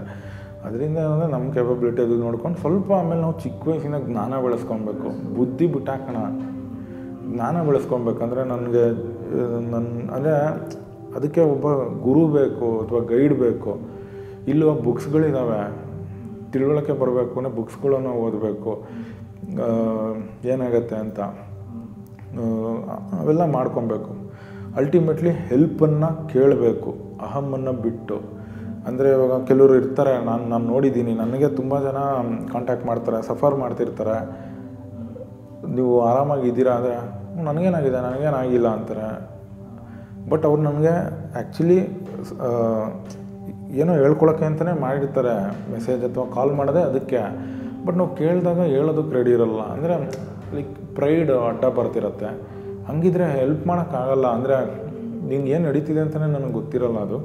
ಅದರಿಂದ 0.65 0.97
ಏನಂದರೆ 0.97 1.31
ನಮ್ಮ 1.31 1.51
ಕೆಪಬಿಲಿಟಿ 1.51 2.01
ಅದು 2.01 2.17
ನೋಡ್ಕೊಂಡು 2.17 2.57
ಸ್ವಲ್ಪ 2.57 2.91
ಆಮೇಲೆ 2.91 3.21
ನಾವು 3.21 3.39
ಚಿಕ್ಕ 3.39 3.67
ವಯಸ್ಸಿನ 3.67 3.97
ಜ್ಞಾನ 3.97 4.41
ಬೆಳೆಸ್ಕೊಬೇಕು. 4.41 5.35
ಬುದ್ಧಿ 5.35 5.67
ಬಿಟ್ಟಾಕೋಣ. 5.67 6.19
ಜ್ಞಾನ 7.33 7.63
ಬೆಳೆಸ್ಕೊಬೇಕಂದ್ರೆ 7.63 8.43
ನನಗೆ 8.43 8.83
ನನ್ನ 9.71 9.87
ಅಂದರೆ 10.15 10.33
ಅದಕ್ಕೆ 11.17 11.41
ಒಬ್ಬ 11.53 11.67
ಗುರು 12.07 12.23
ಬೇಕು 12.37 12.67
ಅಥವಾ 12.81 13.01
ಗೈಡ್ 13.13 13.35
ಬೇಕು. 13.45 13.71
ಇಲ್ಲುವ 14.51 14.71
ಬುಕ್ಸ್ಗಳಿದ್ದಾವೆ 14.87 15.61
ತಿಳುವಳಿಕೆ 16.53 16.93
ಬರಬೇಕು 17.01 17.33
ಅಂದರೆ 17.39 17.53
ಬುಕ್ಸ್ಗಳನ್ನು 17.59 18.13
ಓದಬೇಕು. 18.25 18.71
ಏನಾಗತ್ತೆ 20.53 20.95
ಅಂತ. 21.03 21.19
ಅವೆಲ್ಲ 23.21 23.45
ಮಾಡ್ಕೊಬೇಕು. 23.57 24.11
ಅಲ್ಟಿಮೇಟ್ಲಿ 24.79 25.31
ಹೆಲ್ಪನ್ನು 25.49 26.09
ಕೇಳಬೇಕು. 26.33 26.91
ಅಹಮನ್ನು 27.27 27.73
ಬಿಟ್ಟು. 27.85 28.17
ಅಂದರೆ 28.87 29.07
ಇವಾಗ 29.15 29.33
ಕೆಲವರು 29.49 29.73
ಇರ್ತಾರೆ, 29.81 30.13
ನಾನು 30.27 30.43
ನಾನು 30.51 30.65
ನೋಡಿದ್ದೀನಿ 30.73 31.13
ನನಗೆ 31.23 31.47
ತುಂಬ 31.59 31.73
ಜನ 31.87 31.97
ಕಾಂಟ್ಯಾಕ್ಟ್ 32.53 32.85
ಮಾಡ್ತಾರೆ 32.89 33.17
ಸಫರ್ 33.29 33.57
ಮಾಡ್ತಿರ್ತಾರೆ. 33.63 34.17
ನೀವು 35.77 35.93
ಆರಾಮಾಗಿದ್ದೀರಾ 36.09 36.73
ಅಂದರೆ 36.79 36.95
ನನಗೇನಾಗಿದೆ, 37.47 37.99
ನನಗೇನಾಗಿಲ್ಲ 38.07 38.67
ಅಂತಾರೆ. 38.77 39.07
ಬಟ್ 40.31 40.45
ಅವ್ರು 40.49 40.61
ನನಗೆ 40.69 40.93
ಆ್ಯಕ್ಚುಲಿ 41.39 41.79
ಏನೋ 43.81 43.91
ಹೇಳ್ಕೊಳಕ್ಕೆ 44.01 44.45
ಅಂತಲೇ 44.49 44.73
ಮಾಡಿರ್ತಾರೆ. 44.85 45.35
ಮೆಸೇಜ್ 45.73 46.01
ಅಥವಾ 46.09 46.25
ಕಾಲ್ 46.35 46.51
ಮಾಡೋದೇ 46.59 46.81
ಅದಕ್ಕೆ. 46.89 47.21
ಬಟ್ 47.85 47.95
ನಾವು 47.99 48.11
ಕೇಳಿದಾಗ 48.19 48.61
ಹೇಳೋದಕ್ಕೆ 48.75 49.13
ರೆಡಿ 49.17 49.31
ಇರಲ್ಲ. 49.37 49.61
ಅಂದರೆ 49.75 49.95
ಲೈಕ್ 50.55 50.73
ಪ್ರೈಡ್ 50.97 51.31
ಅಡ್ಡ 51.49 51.63
ಬರ್ತಿರತ್ತೆ. 51.77 52.29
ಹಂಗಿದ್ರೆ 52.89 53.25
ಹೆಲ್ಪ್ 53.39 53.63
ಮಾಡೋಕ್ಕಾಗಲ್ಲ. 53.69 54.27
ಅಂದರೆ, 54.37 54.57
ನಿಂಗೆ 55.29 55.49
ಏನು 55.55 55.63
ನಡೀತಿದೆ 55.69 56.01
ಅಂತಲೇ 56.05 56.27
ನನಗೆ 56.35 56.53
ಗೊತ್ತಿರಲ್ಲ 56.59 56.99
ಅದು. 57.07 57.19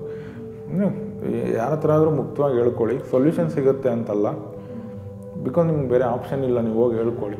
ಯಾರ 1.58 1.70
ಹತ್ರ 1.74 1.90
ಆದರೂ 1.96 2.10
ಮುಕ್ತವಾಗಿ 2.20 2.56
ಹೇಳ್ಕೊಳ್ಳಿ. 2.60 2.96
ಸೊಲ್ಯೂಷನ್ 3.12 3.50
ಸಿಗುತ್ತೆ 3.56 3.90
ಅಂತಲ್ಲ. 3.96 4.26
ಬಿಕಾಸ್ 5.46 5.66
ನಿಮ್ಗೆ 5.70 5.88
ಬೇರೆ 5.92 6.04
ಆಪ್ಷನ್ 6.14 6.42
ಇಲ್ಲ, 6.48 6.58
ನೀವು 6.66 6.78
ಹೋಗಿ 6.82 6.96
ಹೇಳ್ಕೊಳ್ಳಿ. 7.00 7.38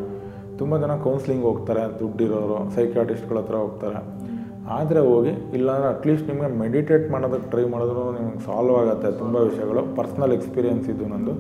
ತುಂಬ 0.61 0.75
ಜನ 0.83 0.93
ಕೌನ್ಸ್ಲಿಂಗ್ 1.07 1.45
ಹೋಗ್ತಾರೆ, 1.49 1.83
ದುಡ್ಡಿರೋರು 2.01 2.59
ಸೈಕಾಟಿಸ್ಟ್ಗಳ 2.77 3.39
ಹತ್ರ 3.43 3.57
ಹೋಗ್ತಾರೆ. 3.65 4.01
ಆದರೆ 4.77 5.01
ಹೋಗಿ 5.09 5.33
ಇಲ್ಲಾಂದರೆ 5.57 5.89
ಅಟ್ಲೀಸ್ಟ್ 5.95 6.27
ನಿಮಗೆ 6.31 6.49
ಮೆಡಿಟೇಟ್ 6.63 7.05
ಮಾಡೋದಕ್ಕೆ 7.15 7.49
ಟ್ರೈ 7.53 7.65
ಮಾಡಿದ್ರು 7.75 8.05
ನಿಮಗೆ 8.17 8.41
ಸಾಲ್ವ್ 8.47 8.77
ಆಗುತ್ತೆ 8.81 9.11
ತುಂಬ 9.21 9.35
ವಿಷಯಗಳು. 9.49 9.83
ಪರ್ಸ್ನಲ್ 9.99 10.35
ಎಕ್ಸ್ಪೀರಿಯೆನ್ಸ್ 10.39 10.87
ಇದು 10.95 11.05
ನಂದು. 11.13 11.35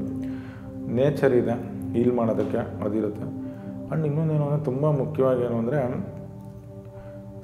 ನೇಚರ್ 0.98 1.34
ಇದೆ 1.40 1.56
ಹೀಲ್ 1.94 2.12
ಮಾಡೋದಕ್ಕೆ 2.18 2.60
ಅದಿರುತ್ತೆ. 2.86 3.26
ಆ್ಯಂಡ್ 3.86 4.04
ಇನ್ನೊಂದೇನು 4.10 4.44
ಅಂದರೆ 4.46 4.62
ತುಂಬ 4.68 4.84
ಮುಖ್ಯವಾಗಿ 5.00 5.42
ಏನು 5.48 5.58
ಅಂದರೆ 5.62 5.80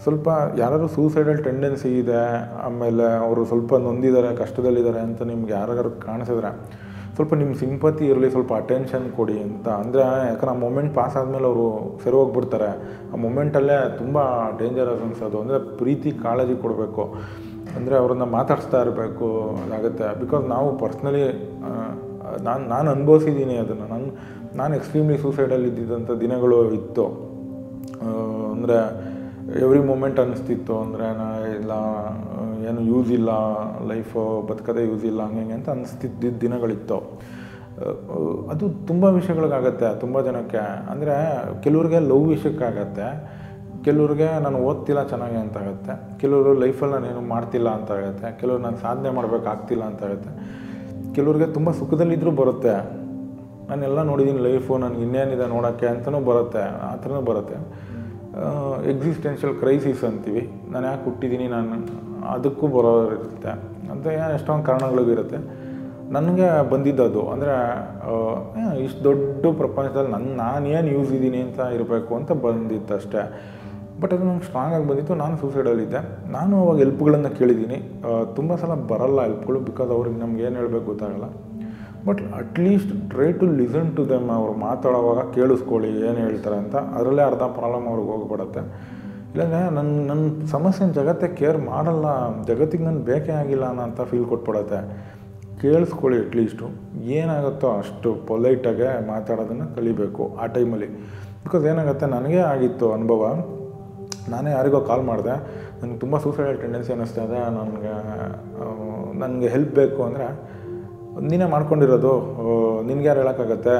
ಸ್ವಲ್ಪ 0.05 0.29
ಯಾರಾದ್ರು 0.61 0.89
ಸೂಸೈಡಲ್ 0.97 1.41
ಟೆಂಡೆನ್ಸಿ 1.49 1.91
ಇದೆ, 2.03 2.21
ಆಮೇಲೆ 2.67 3.05
ಅವರು 3.27 3.43
ಸ್ವಲ್ಪ 3.51 3.75
ನೊಂದಿದ್ದಾರೆ, 3.89 4.31
ಕಷ್ಟದಲ್ಲಿದ್ದಾರೆ 4.41 5.01
ಅಂತ 5.09 5.21
ನಿಮ್ಗೆ 5.33 5.53
ಯಾರಾದ್ರು 5.59 5.91
ಕಾಣಿಸಿದ್ರೆ 6.07 6.51
ಸ್ವಲ್ಪ 7.17 7.35
ನಿಮ್ಮ 7.41 7.55
ಸಿಂಪತಿ 7.63 8.05
ಇರಲಿ, 8.13 8.29
ಸ್ವಲ್ಪ 8.31 8.53
ಅಟೆನ್ಷನ್ 8.63 9.07
ಕೊಡಿ 9.17 9.37
ಅಂತ. 9.47 9.67
ಅಂದರೆ, 9.83 10.05
ಯಾಕಂದ್ರೆ 10.29 10.53
ಆ 10.57 10.59
ಮೊಮೆಂಟ್ 10.67 10.93
ಪಾಸ್ 10.95 11.17
ಆದಮೇಲೆ 11.21 11.47
ಅವರು 11.51 11.67
ಸರಿ 12.05 12.17
ಹೋಗ್ಬಿಡ್ತಾರೆ. 12.21 12.71
ಆ 13.13 13.19
ಮೊಮೆಂಟಲ್ಲೇ 13.27 13.79
ತುಂಬ 13.99 14.19
ಡೇಂಜರಸ್ 14.59 15.03
ಅನ್ಸೋದು. 15.07 15.41
ಅಂದರೆ 15.41 15.59
ಪ್ರೀತಿ, 15.77 16.13
ಕಾಳಜಿ 16.25 16.57
ಕೊಡಬೇಕು. 16.63 17.05
ಅಂದರೆ 17.77 17.95
ಅವ್ರನ್ನ 17.97 18.25
ಮಾತಾಡಿಸ್ತಾ 18.37 18.79
ಇರಬೇಕು. 18.81 19.29
ಅದಾಗುತ್ತೆ. 19.65 20.07
ಬಿಕಾಸ್ 20.23 20.45
ನಾವು 20.55 20.69
ಪರ್ಸ್ನಲಿ 20.79 21.25
ನಾನು 22.47 22.63
ನಾನು 22.69 22.89
ಅನುಭವಿಸಿದ್ದೀನಿ 22.91 23.57
ಅದನ್ನು. 23.57 23.87
ನಾನು 23.95 24.09
ನಾನು 24.57 24.73
ಎಕ್ಸ್ಟ್ರೀಮ್ಲಿ 24.79 25.19
ಸೂಸೈಡಲ್ಲಿ 25.19 25.69
ಇದ್ದಿದ್ದಂಥ 25.69 26.11
ದಿನಗಳು 26.25 26.59
ಇತ್ತು. 26.81 27.05
ಅಂದರೆ 28.53 28.79
ಎವ್ರಿ 29.65 29.81
ಮೂಮೆಂಟ್ 29.91 30.19
ಅನ್ನಿಸ್ತಿತ್ತು 30.21 30.75
ಅಂದರೆ, 30.85 31.07
ನಾ 31.21 31.27
ಇಲ್ಲ, 31.61 31.73
ಏನು 32.69 32.81
ಯೂಸ್ 32.81 33.11
ಇಲ್ಲ 33.11 33.31
ಲೈಫು 33.91 34.21
ಬದುಕದೇ 34.49 34.83
ಯೂಸ್ 34.91 35.05
ಇಲ್ಲ, 35.05 35.21
ಹಂಗೆ 35.27 35.41
ಹಿಂಗೆ 35.41 35.57
ಅಂತ 35.59 35.69
ಅನ್ನಿಸ್ತಿದ್ದ 35.69 36.33
ದಿನಗಳಿತ್ತು. 36.45 36.99
ಅದು 38.53 38.65
ತುಂಬ 38.91 39.05
ವಿಷಯಗಳಿಗಾಗತ್ತೆ, 39.19 39.89
ತುಂಬ 40.01 40.21
ಜನಕ್ಕೆ. 40.21 40.63
ಅಂದರೆ, 40.93 41.15
ಕೆಲವ್ರಿಗೆ 41.67 42.01
ಲವ್ 42.11 42.27
ವಿಷಯಕ್ಕಾಗತ್ತೆ, 42.35 43.07
ಕೆಲವ್ರಿಗೆ 43.87 44.29
ನಾನು 44.45 44.59
ಓದ್ತಿಲ್ಲ 44.69 45.03
ಚೆನ್ನಾಗಿ 45.13 45.39
ಅಂತಾಗತ್ತೆ, 45.45 46.19
ಕೆಲವರು 46.23 46.51
ಲೈಫಲ್ಲಿ 46.65 46.95
ನಾನೇನು 46.97 47.23
ಮಾಡ್ತಿಲ್ಲ 47.35 47.69
ಅಂತಾಗತ್ತೆ, 47.79 48.29
ಕೆಲವ್ರು 48.41 48.63
ನಾನು 48.63 48.79
ಸಾಧನೆ 48.87 49.11
ಮಾಡಬೇಕಾಗ್ತಿಲ್ಲ 49.11 49.85
ಅಂತ 49.85 50.05
ಆಗುತ್ತೆ 50.05 50.33
ಕೆಲವ್ರಿಗೆ 51.17 51.47
ತುಂಬ 51.55 51.71
ಸುಖದಲ್ಲಿದ್ದರೂ 51.79 52.31
ಬರುತ್ತೆ. 52.43 52.75
ನಾನೆಲ್ಲ 53.71 54.03
ನೋಡಿದ್ದೀನಿ 54.03 54.43
ಲೈಫು 54.47 54.79
ನನಗೆ 54.85 55.03
ಇನ್ನೇನಿದೆ 55.03 55.47
ನೋಡೋಕ್ಕೆ 55.47 55.87
ಅಂತಲೂ 55.87 56.21
ಬರುತ್ತೆ, 56.31 56.63
ಆ 56.87 56.95
ಥರನೂ 57.03 57.21
ಬರುತ್ತೆ. 57.31 57.59
ಎಕ್ಸಿಸ್ಟೆನ್ಷಿಯಲ್ 58.93 59.55
ಕ್ರೈಸಿಸ್ 59.63 60.03
ಅಂತೀವಿ. 60.09 60.43
ನಾನು 60.73 60.85
ಯಾಕೆ 60.91 61.05
ಹುಟ್ಟಿದ್ದೀನಿ 61.09 61.47
ನಾನು 61.55 61.79
ಅದಕ್ಕೂ 62.35 62.67
ಬರೋರಿರುತ್ತೆ. 62.77 63.53
ಅಂತ 63.93 64.07
ಎಷ್ಟೊಂದು 64.37 64.65
ಕಾರಣಗಳಿಗೂ 64.69 65.13
ಇರುತ್ತೆ. 65.17 65.41
ನನಗೆ 66.17 66.47
ಬಂದಿದ್ದದು 66.71 67.23
ಅಂದರೆ 67.33 67.55
ಇಷ್ಟು 68.87 69.01
ದೊಡ್ಡ 69.09 69.53
ಪ್ರಪಂಚದಲ್ಲಿ 69.61 70.11
ನನ್ನ 70.15 70.31
ನಾನೇನು 70.43 70.91
ಯೂಸ್ 70.97 71.13
ಇದ್ದೀನಿ 71.19 71.41
ಅಂತ 71.47 71.61
ಇರಬೇಕು 71.77 72.13
ಅಂತ 72.21 72.33
ಬಂದಿತ್ತು 72.47 72.93
ಅಷ್ಟೇ. 72.99 73.23
ಬಟ್ 74.01 74.13
ಅದು 74.15 74.25
ನಂಗೆ 74.29 74.47
ಸ್ಟ್ರಾಂಗಾಗಿ 74.49 74.87
ಬಂದಿತ್ತು. 74.91 75.15
ನಾನು 75.23 75.35
ಸೂಸೈಡಲ್ಲಿದ್ದೆ 75.43 76.01
ನಾನು 76.37 76.55
ಅವಾಗ 76.63 76.77
ಹೆಲ್ಪ್ಗಳನ್ನು 76.85 77.31
ಕೇಳಿದ್ದೀನಿ 77.39 77.79
ತುಂಬ 78.39 78.55
ಸಲ 78.63 78.75
ಬರಲ್ಲ 78.93 79.19
ಹೆಲ್ಪ್ಗಳು 79.29 79.61
ಬಿಕಾಸ್ 79.71 79.91
ಅವ್ರಿಗೆ 79.97 80.19
ನಮ್ಗೆ 80.25 80.45
ಏನು 80.49 80.57
ಹೇಳಬೇಕು 80.61 80.87
ಗೊತ್ತಾಗಲ್ಲ. 80.93 81.29
But 82.07 82.21
at least 82.41 82.93
try 83.13 83.29
to 83.41 83.47
listen 83.61 83.91
to 83.97 84.03
them 84.11 84.29
ಅವ್ರು 84.37 84.55
ಮಾತಾಡೋವಾಗ 84.67 85.21
ಕೇಳಿಸ್ಕೊಳ್ಳಿ, 85.37 85.91
ಏನು 86.09 86.19
ಹೇಳ್ತಾರೆ 86.27 86.57
ಅಂತ. 86.63 86.77
ಅದರಲ್ಲೇ 86.97 87.23
ಅರ್ಧ 87.31 87.45
ಪ್ರಾಬ್ಲಮ್ 87.59 87.87
ಅವ್ರಿಗೆ 87.91 88.11
ಹೋಗ್ಬಿಡುತ್ತೆ. 88.13 88.63
ಇಲ್ಲಾಂದರೆ 89.33 89.61
ನನ್ನ 89.77 89.93
ನನ್ನ 90.11 90.25
ಸಮಸ್ಯೆನ 90.55 90.91
ಜಗತ್ತೇ 90.99 91.29
ಕೇರ್ 91.41 91.59
ಮಾಡಲ್ಲ. 91.73 92.07
ಜಗತ್ತಿಗೆ 92.51 92.85
ನಾನು 92.89 93.03
ಬೇಕೇ 93.11 93.35
ಆಗಿಲ್ಲ 93.43 93.65
ಅನ್ನೋ 93.73 93.83
ಅಂತ 93.89 94.01
ಫೀಲ್ 94.11 94.27
ಕೊಟ್ಬಿಡತ್ತೆ. 94.33 94.81
ಕೇಳಿಸ್ಕೊಳ್ಳಿ 95.63 96.17
ಅಟ್ಲೀಸ್ಟು 96.25 96.67
ಏನಾಗುತ್ತೋ 97.19 97.69
ಅಷ್ಟು 97.81 98.11
ಪೊಲೈಟಾಗೆ 98.29 98.89
ಮಾತಾಡೋದನ್ನು 99.11 99.67
ಕಲಿಬೇಕು 99.77 100.25
ಆ 100.43 100.47
ಟೈಮಲ್ಲಿ 100.57 100.89
ಬಿಕಾಸ್ 101.45 101.65
ಏನಾಗುತ್ತೆ, 101.73 102.07
ನನಗೆ 102.17 102.41
ಆಗಿತ್ತು 102.53 102.87
ಅನುಭವ. 102.97 103.23
ನಾನೇ 104.33 104.51
ಯಾರಿಗೋ 104.57 104.81
ಕಾಲ್ 104.89 105.05
ಮಾಡಿದೆ. 105.11 105.35
ನನಗೆ 105.79 105.99
ತುಂಬ 106.03 106.17
ಸೂಸೈಡಲ್ 106.25 106.59
ಟೆಂಡೆನ್ಸಿ 106.65 106.91
ಅನ್ನಿಸ್ತಾ 106.95 107.23
ಇದೆ. 107.29 107.39
ನನಗೆ 107.59 107.95
ನನಗೆ 109.23 109.49
ಹೆಲ್ಪ್ 109.55 109.73
ಬೇಕು 109.81 110.01
ಅಂದರೆ 110.09 110.27
ನೀನೇ 111.31 111.47
ಮಾಡ್ಕೊಂಡಿರೋದು 111.55 112.13
ನಿನ್ಗೆ 112.89 113.07
ಯಾರು 113.09 113.21
ಹೇಳೋಕ್ಕಾಗತ್ತೆ? 113.23 113.77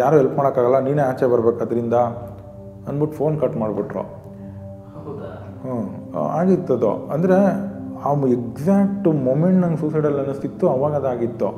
ಯಾರು 0.00 0.14
ಹೆಲ್ಪ್ 0.20 0.36
ಮಾಡೋಕ್ಕಾಗಲ್ಲ 0.38 0.78
ನೀನೇ 0.88 1.02
ಆಚೆ 1.02 1.26
ಬರ್ಬೇಕು 1.32 1.60
ಅದರಿಂದ 1.64 1.96
ಅಂದ್ಬಿಟ್ಟು 2.88 3.16
ಫೋನ್ 3.16 3.34
ಕಟ್ 3.40 3.56
ಮಾಡಿಬಿಟ್ರು. 3.62 4.04
ಹ್ಞೂ 5.62 5.76
ಆಗಿತ್ತದು 6.38 6.90
ಅಂದರೆ 7.14 7.38
ಆ 8.06 8.10
ಎಕ್ಸಾಕ್ಟ್ 8.36 9.08
ಮೊಮೆಂಟ್ 9.28 9.58
ನಂಗೆ 9.62 9.80
ಸೂಸೈಡಲ್ಲಿ 9.82 10.20
ಅನ್ನಿಸ್ತಿತ್ತು 10.22 10.66
ಅವಾಗ 10.74 10.94
ಅದಾಗಿತ್ತು. 11.00 11.48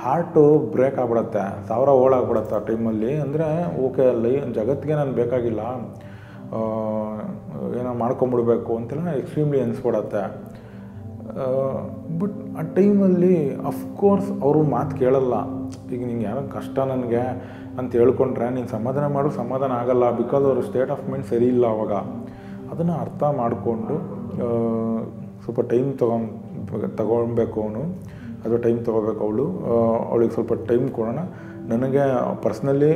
ಹಾರ್ಟು 0.00 0.42
ಬ್ರೇಕ್ 0.74 0.96
ಆಗ್ಬಿಡತ್ತೆ 0.98 1.42
ಸಾವಿರ 1.68 1.90
ಓಳಾಗ್ಬಿಡತ್ತೆ 2.04 2.54
ಆ 2.56 2.62
ಟೈಮಲ್ಲಿ 2.68 3.12
ಅಂದರೆ 3.24 3.46
ಓಕೆ 3.84 4.06
ಲೈ 4.22 4.32
ಜಗತ್ತಿಗೆ 4.58 4.94
ನಾನು 5.00 5.12
ಬೇಕಾಗಿಲ್ಲ 5.20 5.60
ಏನೋ 7.80 7.92
ಮಾಡ್ಕೊಂಬಿಡ್ಬೇಕು 8.02 8.72
ಅಂತೆಲ್ಲ 8.76 9.12
ಎಕ್ಸ್ಟ್ರೀಮ್ಲಿ 9.20 9.60
ಅನಿಸ್ಬಿಡತ್ತೆ. 9.60 10.22
ಬಟ್ 12.20 12.36
ಆ 12.58 12.62
ಟೈಮಲ್ಲಿ 12.76 13.36
ಅಫ್ಕೋರ್ಸ್ 13.70 14.30
ಅವರು 14.42 14.62
ಮಾತು 14.74 14.92
ಕೇಳಲ್ಲ. 14.96 15.34
ಈಗ 15.94 16.00
ನಿಂಗೆ 16.10 16.26
ಯಾರೋ 16.30 16.42
ಕಷ್ಟ 16.56 16.76
ನನಗೆ 16.92 17.22
ಅಂತ 17.78 17.90
ಹೇಳ್ಕೊಂಡ್ರೆ 18.00 18.46
ನೀನು 18.56 18.68
ಸಮಾಧಾನ 18.68 19.06
ಮಾಡು, 19.14 19.30
ಸಮಾಧಾನ 19.40 19.72
ಆಗಲ್ಲ 19.72 20.04
ಬಿಕಾಸ್ 20.20 20.44
ಅವ್ರ 20.50 20.60
ಸ್ಟೇಟ್ 20.68 20.90
ಆಫ್ 20.90 21.04
ಮೈಂಡ್ 21.10 21.26
ಸರಿ 21.26 21.48
ಇಲ್ಲ 21.54 21.64
ಅವಾಗ. 21.66 21.92
ಅದನ್ನು 22.72 22.94
ಅರ್ಥ 23.04 23.22
ಮಾಡಿಕೊಂಡು 23.40 23.96
ಸ್ವಲ್ಪ 25.44 25.60
ಟೈಮ್ 25.72 25.90
ತಗೊಂಡು 26.02 26.30
ತಗೊಳ್ಬೇಕು 26.96 27.56
ಅವನು. 27.62 27.82
ಅಥವಾ 28.44 28.58
ಟೈಮ್ 28.66 28.78
ತೊಗೋಬೇಕು 28.86 29.22
ಅವಳು. 29.26 29.44
ಅವಳಿಗೆ 30.10 30.32
ಸ್ವಲ್ಪ 30.32 30.52
ಟೈಮ್ 30.70 30.86
ಕೊಡೋಣ. 30.88 31.20
ನನಗೆ 31.72 32.02
ಪರ್ಸ್ನಲಿ 32.44 32.90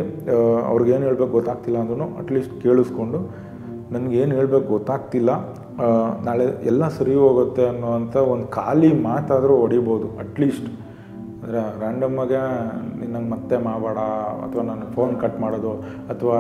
ಅವ್ರಿಗೇನು 0.71 1.05
ಹೇಳ್ಬೇಕು 1.09 1.33
ಗೊತ್ತಾಗ್ತಿಲ್ಲ 1.33 1.79
ಅಂದ್ರೂ 1.79 2.07
ಅಟ್ಲೀಸ್ಟ್ 2.23 2.55
ಕೇಳಿಸ್ಕೊಂಡು 2.65 3.19
ನನಗೇನು 3.95 4.35
ಹೇಳ್ಬೇಕು 4.39 4.67
ಗೊತ್ತಾಗ್ತಿಲ್ಲ. 4.77 5.31
ನಾಳೆ 6.25 6.45
ಎಲ್ಲ 6.45 6.89
ಸರಿ 6.89 7.15
ಹೋಗುತ್ತೆ 7.15 7.67
ಅನ್ನೋವಂಥ 7.67 8.17
ಒಂದು 8.17 8.47
ಖಾಲಿ 8.47 9.03
ಮಾತಾದರೂ 9.03 9.57
ಹೊಡಿಬೋದು 9.57 10.19
ಅಟ್ಲೀಸ್ಟ್ 10.19 10.67
ಅಂದರೆ 11.43 11.79
ರ್ಯಾಂಡಮ್ಮಾಗೆ 11.79 12.41
ನಿನ್ನಂಗೆ 13.01 13.31
ಮತ್ತೆ 13.31 13.57
ಮಾಡಬೇಡ 13.57 13.99
ಅಥವಾ 14.47 14.63
ನಾನು 14.63 14.93
ಫೋನ್ 14.95 15.21
ಕಟ್ 15.21 15.41
ಮಾಡೋದು 15.41 15.73
ಅಥವಾ 16.09 16.39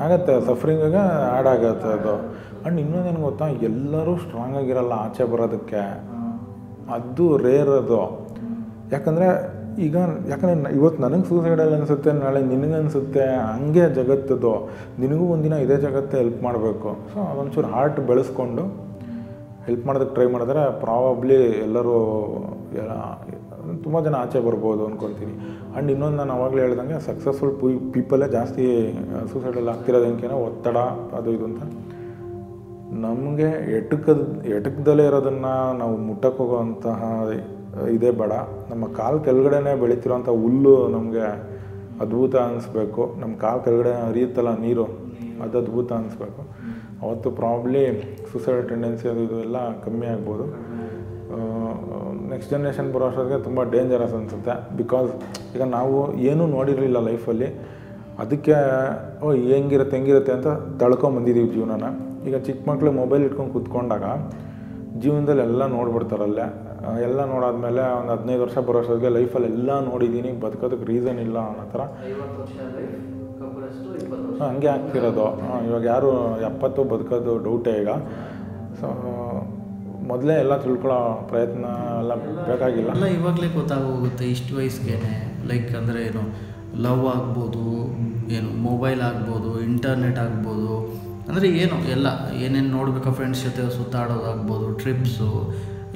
ಆಗತ್ತೆ 0.00 0.46
ಸಫ್ರಿಂಗಾಗ 0.46 0.96
ಆ್ಯಡ್ 1.34 1.46
ಆಗತ್ತೆ 1.46 1.88
ಅದು. 1.88 2.14
ಆ್ಯಂಡ್ 2.62 2.80
ಏನು 2.80 3.20
ಗೊತ್ತಾ 3.20 3.48
ಎಲ್ಲರೂ 3.48 4.16
ಸ್ಟ್ರಾಂಗ್ 4.16 4.56
ಆಗಿರಲ್ಲ 4.56 4.92
ಆಚೆ 4.92 5.24
ಬರೋದಕ್ಕೆ. 5.24 6.10
ಅದು 6.92 7.36
ರೇರ್ 7.36 7.68
ಅದು. 7.68 8.30
ಯಾಕಂದರೆ 8.92 9.59
ಈಗ 9.86 9.96
ಯಾಕಂದರೆ 10.32 10.74
ಇವತ್ತು 10.78 10.98
ನನಗೆ 11.04 11.24
ಸೂಸೈಡಲ್ 11.28 11.72
ಅನಿಸುತ್ತೆ, 11.76 12.10
ನಾಳೆ 12.22 12.40
ನಿನಗೆ 12.52 12.76
ಅನಿಸುತ್ತೆ, 12.80 13.24
ಹಂಗೆ 13.50 13.84
ಜಗತ್ತದು, 13.98 14.52
ನಿನಗೂ 15.02 15.26
ಒಂದಿನ 15.34 15.54
ಇದೇ 15.64 15.76
ಜಗತ್ತೇ 15.86 16.16
ಹೆಲ್ಪ್ 16.22 16.40
ಮಾಡಬೇಕು. 16.46 16.90
ಸೊ 17.12 17.18
ಅದೊಂಚೂರು 17.30 17.68
ಹಾರ್ಟ್ 17.74 18.00
ಬೆಳೆಸ್ಕೊಂಡು 18.10 18.64
ಹೆಲ್ಪ್ 19.66 19.84
ಮಾಡೋದಕ್ಕೆ 19.86 20.14
ಟ್ರೈ 20.16 20.26
ಮಾಡಿದ್ರೆ 20.34 20.62
ಪ್ರಾಬಬ್ಲಿ 20.84 21.38
ಎಲ್ಲರೂ 21.66 21.96
ತುಂಬ 23.84 23.96
ಜನ 24.06 24.14
ಆಚೆ 24.20 24.40
ಬರ್ಬೋದು 24.46 24.82
ಅಂದ್ಕೊಳ್ತೀನಿ 24.86 25.34
ಆ್ಯಂಡ್ 25.40 25.88
ಇನ್ನೊಂದು 25.92 26.18
ನಾನು 26.20 26.32
ಆವಾಗಲೇ 26.36 26.60
ಹೇಳ್ದಂಗೆ 26.64 26.98
ಸಕ್ಸಸ್ಫುಲ್ 27.06 27.52
ಪೀ 27.60 27.68
ಪೀಪಲೇ 27.94 28.26
ಜಾಸ್ತಿ 28.36 28.64
ಸೂಸೈಡಲ್ಲಿ 29.32 29.70
ಆಗ್ತಿರೋದು 29.74 30.06
ಹೆಂಗೇನೋ 30.08 30.38
ಒತ್ತಡ, 30.48 30.78
ಅದು 31.18 31.30
ಇದು 31.36 31.44
ಅಂತ. 31.50 31.62
ನಮಗೆ 33.04 33.48
ಎಟಕದ, 33.78 34.22
ಎಟಕದಲ್ಲೇ 34.56 35.04
ಇರೋದನ್ನು 35.10 35.52
ನಾವು 35.80 35.94
ಮುಟ್ಟಕ್ಕೆ 36.08 36.40
ಹೋಗೋವಂತಹ 36.42 37.02
ಇದೇ 37.94 38.10
ಬೇಡ. 38.10 38.32
ನಮ್ಮ 38.70 38.86
ಕಾಲು 38.86 39.20
ಕೆಳಗಡೆನೇ 39.20 39.80
ಬೆಳೀತಿರೋಂಥ 39.80 40.28
ಹುಲ್ಲು 40.28 40.88
ನಮಗೆ 40.88 41.26
ಅದ್ಭುತ 42.00 42.36
ಅನಿಸ್ಬೇಕು. 42.36 43.14
ನಮ್ಮ 43.20 43.36
ಕಾಲು 43.36 43.60
ಕೆಳಗಡೆ 43.60 44.06
ಹರಿಯುತ್ತಲ್ಲ 44.06 44.58
ನೀರು, 44.58 44.84
ಅದು 45.42 45.58
ಅದ್ಭುತ 45.58 45.92
ಅನಿಸ್ಬೇಕು. 45.92 46.42
ಅವತ್ತು 47.02 47.30
ಪ್ರಾಬ್ಲಿ 47.30 47.82
ಸುಸೈಡ್ 48.32 48.68
ಟೆಂಡೆನ್ಸಿ 48.68 49.08
ಅದು 49.08 49.20
ಇದು 49.20 49.40
ಎಲ್ಲ 49.40 49.80
ಕಮ್ಮಿ 49.80 50.06
ಆಗ್ಬೋದು. 50.06 50.44
ನೆಕ್ಸ್ಟ್ 52.30 52.50
ಜನ್ರೇಷನ್ 52.50 52.92
ಬರೋ 52.92 53.06
ಅಷ್ಟೊತ್ತಿಗೆ 53.06 53.42
ತುಂಬ 53.42 53.62
ಡೇಂಜರಸ್ 53.62 54.14
ಅನಿಸುತ್ತೆ. 54.14 54.76
ಬಿಕಾಸ್ 54.76 55.10
ಈಗ 55.56 55.62
ನಾವು 55.62 56.14
ಏನೂ 56.14 56.46
ನೋಡಿರಲಿಲ್ಲ 56.46 56.98
ಲೈಫಲ್ಲಿ 56.98 57.46
ಅದಕ್ಕೆ, 58.18 58.54
ಓ, 59.22 59.32
ಹೆಂಗಿರುತ್ತೆ 59.32 59.96
ಹೆಂಗಿರುತ್ತೆ 59.96 60.32
ಅಂತ 60.32 60.46
ತಳ್ಕೊಂಬಂದಿದ್ದೀವಿ 60.82 61.48
ಜೀವನನ. 61.48 61.84
ಈಗ 62.28 62.36
ಚಿಕ್ಕ 62.36 62.68
ಮಕ್ಕಳು 62.68 62.92
ಮೊಬೈಲ್ 62.92 63.24
ಇಟ್ಕೊಂಡು 63.24 63.52
ಕೂತ್ಕೊಂಡಾಗ 63.52 64.02
ಜೀವನದಲ್ಲಿ 65.00 65.42
ಎಲ್ಲ 65.42 65.66
ನೋಡ್ಬಿಡ್ತಾರಲ್ಲೇ. 65.66 66.69
ಎಲ್ಲ 67.06 67.20
ನೋಡಾದ್ಮೇಲೆ 67.32 67.82
ಒಂದು 67.98 68.10
ಹದಿನೈದು 68.14 68.42
ವರ್ಷ 68.44 68.58
ಬರೋ 68.66 68.78
ಅಷ್ಟೊತ್ತಿಗೆ 68.82 69.10
ಲೈಫಲ್ಲಿ 69.16 69.48
ಎಲ್ಲ 69.54 69.70
ನೋಡಿದ್ದೀನಿ 69.88 70.30
ಬದುಕೋದಕ್ಕೆ 70.44 70.86
ರೀಸನ್ 70.92 71.18
ಇಲ್ಲ 71.26 71.38
ಅನ್ನೋ 71.50 71.64
ಥರ. 71.72 71.80
ಹಂಗೆ 74.42 74.68
ಆಗ್ತಿರೋದು. 74.74 75.26
ಇವಾಗ 75.68 75.82
ಯಾರು 75.94 76.10
ಎಪ್ಪತ್ತು 76.48 76.84
ಬದುಕೋದು 76.92 77.32
ಡೌಟೇ 77.46 77.74
ಈಗ. 77.82 77.90
ಸೊ 78.80 78.88
ಮೊದಲೇ 80.10 80.34
ಎಲ್ಲ 80.42 80.54
ತಿಳ್ಕೊಳ್ಳೋ 80.62 80.98
ಪ್ರಯತ್ನ 81.30 81.66
ಎಲ್ಲ 82.00 82.12
ಬೇಕಾಗಿಲ್ಲ. 82.48 82.90
ಎಲ್ಲ 82.96 83.08
ಇವಾಗಲೇ 83.18 83.48
ಗೊತ್ತಾಗೋಗುತ್ತೆ 83.58 84.24
ಇಷ್ಟು 84.36 84.52
ವಯಸ್ಸಿಗೆ 84.58 84.96
ಲೈಕ್ 85.50 85.70
ಅಂದರೆ 85.80 86.00
ಏನು 86.08 86.24
ಲವ್ 86.86 87.04
ಆಗ್ಬೋದು 87.14 87.64
ಏನು 88.36 88.50
ಮೊಬೈಲ್ 88.68 89.00
ಆಗ್ಬೋದು 89.10 89.52
ಇಂಟರ್ನೆಟ್ 89.68 90.18
ಆಗ್ಬೋದು. 90.26 90.74
ಅಂದರೆ 91.28 91.48
ಏನು 91.62 91.76
ಎಲ್ಲ 91.94 92.08
ಏನೇನು 92.44 92.70
ನೋಡಬೇಕು 92.78 93.10
ಫ್ರೆಂಡ್ಸ್ 93.18 93.42
ಜೊತೆ 93.46 93.64
ಸುತ್ತಾಡೋದಾಗ್ಬೋದು 93.78 94.66
ಟ್ರಿಪ್ಸು 94.82 95.30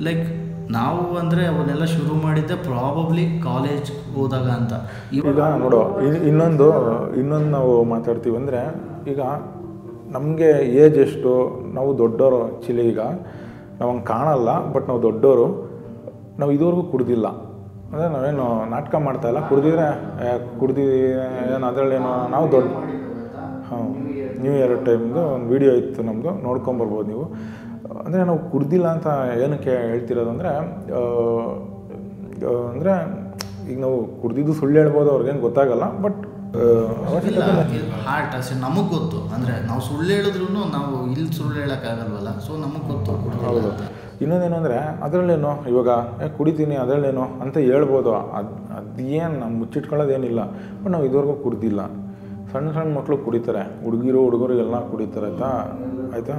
ಲೈಕ್ 0.07 0.27
ನಾವು 0.71 1.17
ಅಂದರೆ 1.17 1.47
ಅವನ್ನೆಲ್ಲ 1.47 1.85
ಶುರು 1.85 2.15
ಮಾಡಿದ್ದೆ 2.15 2.55
ಪ್ರಾಬಬ್ಲಿ 2.55 3.41
ಕಾಲೇಜ್ 3.41 4.15
ಹೋದಾಗ 4.15 4.49
ಅಂತ. 4.49 4.73
ಈಗ 5.13 5.41
ನೋಡು, 5.59 6.01
ಇನ್- 6.07 6.23
ಇನ್ನೊಂದು 6.29 6.69
ಇನ್ನೊಂದು 7.21 7.51
ನಾವು 7.51 7.85
ಮಾತಾಡ್ತೀವಿ 7.85 8.37
ಅಂದರೆ 8.37 8.61
ಈಗ 9.11 9.21
ನಮಗೆ 10.11 10.51
ಏಜ್ 10.75 10.99
ಎಷ್ಟು, 10.99 11.31
ನಾವು 11.75 11.99
ದೊಡ್ಡವರು 11.99 12.43
ಆ್ಯಕ್ಚುಲಿ 12.43 12.83
ಈಗ, 12.83 13.01
ನಾವು 13.81 13.91
ಹಂಗೆ 13.91 14.05
ಕಾಣಲ್ಲ 14.05 14.73
ಬಟ್ 14.73 14.89
ನಾವು 14.89 15.03
ದೊಡ್ಡವರು 15.03 15.47
ನಾವು 16.39 16.53
ಇದುವರೆಗೂ 16.53 16.83
ಕುಡ್ದಿಲ್ಲ. 16.83 17.27
ಅಂದರೆ 17.93 18.09
ನಾವೇನು 18.09 18.71
ನಾಟಕ 18.71 18.95
ಮಾಡ್ತಾ 18.95 19.29
ಇಲ್ಲ, 19.29 19.49
ಕುಡ್ದಿದ್ರೆ 19.49 19.89
ಕುಡ್ದಿ 20.61 20.83
ಏನು 21.55 21.67
ಅದರಲ್ಲೇನು 21.67 22.31
ನಾವು 22.31 22.53
ದೊಡ್ಡ 22.53 22.69
ಹಾಂ 23.69 23.85
ನ್ಯೂ 24.41 24.53
ಇಯರ್ 24.53 24.87
ಟೈಮ್ದು 24.87 25.35
ಒಂದು 25.35 25.49
ವೀಡಿಯೋ 25.49 25.73
ಇತ್ತು 25.73 26.03
ನಮ್ಮದು 26.03 26.43
ನೋಡ್ಕೊಂಬರ್ಬೋದು 26.43 27.09
ನೀವು. 27.09 27.25
ಅಂದರೆ 28.05 28.23
ನಾವು 28.29 28.41
ಕುಡ್ದಿಲ್ಲ 28.53 28.87
ಅಂತ 28.97 29.09
ಏನಕ್ಕೆ 29.45 29.75
ಹೇಳ್ತಿರೋದು 29.91 30.31
ಅಂದರೆ 30.35 30.53
ಅಂದರೆ 32.75 32.95
ಈಗ 33.71 33.77
ನಾವು 33.87 33.99
ಕುಡ್ದಿದ್ದು 34.23 34.55
ಸುಳ್ಳು 34.61 34.77
ಹೇಳ್ಬೋದು 34.81 35.11
ಅವ್ರಿಗೇನು 35.15 35.43
ಗೊತ್ತಾಗಲ್ಲ 35.49 35.87
ಬಟ್ 36.05 36.21
ಹಾರ್ಟ್ 38.09 38.35
ಅಷ್ಟೇ 38.39 38.57
ನಮಗೆ 38.65 38.89
ಗೊತ್ತು. 38.97 39.19
ಅಂದರೆ 39.35 39.55
ನಾವು 39.69 39.81
ಸುಳ್ಳು 39.87 40.11
ಹೇಳಿದ್ರು 40.17 40.47
ನಾವು 40.75 40.91
ಇಲ್ಲಿ 41.13 41.31
ಸುಳ್ಳು 41.39 41.57
ಹೇಳೋಕ್ಕಾಗಲ್ವಲ್ಲ? 41.63 42.31
ಸೊ 42.47 42.53
ನಮಗೆ 42.65 42.87
ಗೊತ್ತು 42.91 43.13
ಹೌದು. 43.47 43.71
ಇನ್ನೊಂದೇನು 44.23 44.57
ಅಂದರೆ 44.61 44.77
ಅದರಲ್ಲೇನು 45.07 45.53
ಇವಾಗ 45.71 45.89
ಏ 46.25 46.29
ಕುಡಿತೀನಿ 46.37 46.77
ಅದರಲ್ಲೇನು 46.83 47.25
ಅಂತ 47.45 47.57
ಹೇಳ್ಬೋದು. 47.71 48.13
ಅದು 48.39 48.53
ಅದೇನು 48.79 49.37
ನಾವು 49.41 49.55
ಮುಚ್ಚಿಟ್ಕೊಳ್ಳೋದೇನಿಲ್ಲ. 49.63 50.41
ಬಟ್ 50.83 50.93
ನಾವು 50.97 51.07
ಇದುವರೆಗೂ 51.09 51.35
ಕುಡ್ದಿಲ್ಲ. 51.47 51.81
ಸಣ್ಣ 52.53 52.67
ಸಣ್ಣ 52.77 52.89
ಮಕ್ಕಳು 52.99 53.19
ಕುಡಿತಾರೆ. 53.27 53.65
ಹುಡುಗಿರು 53.85 54.21
ಹುಡುಗರು 54.27 54.55
ಎಲ್ಲ 54.67 54.77
ಕುಡಿತಾರೆ 54.93 55.29
ಆಯಿತಾ? 55.31 55.51
ಆಯಿತಾ? 56.15 56.37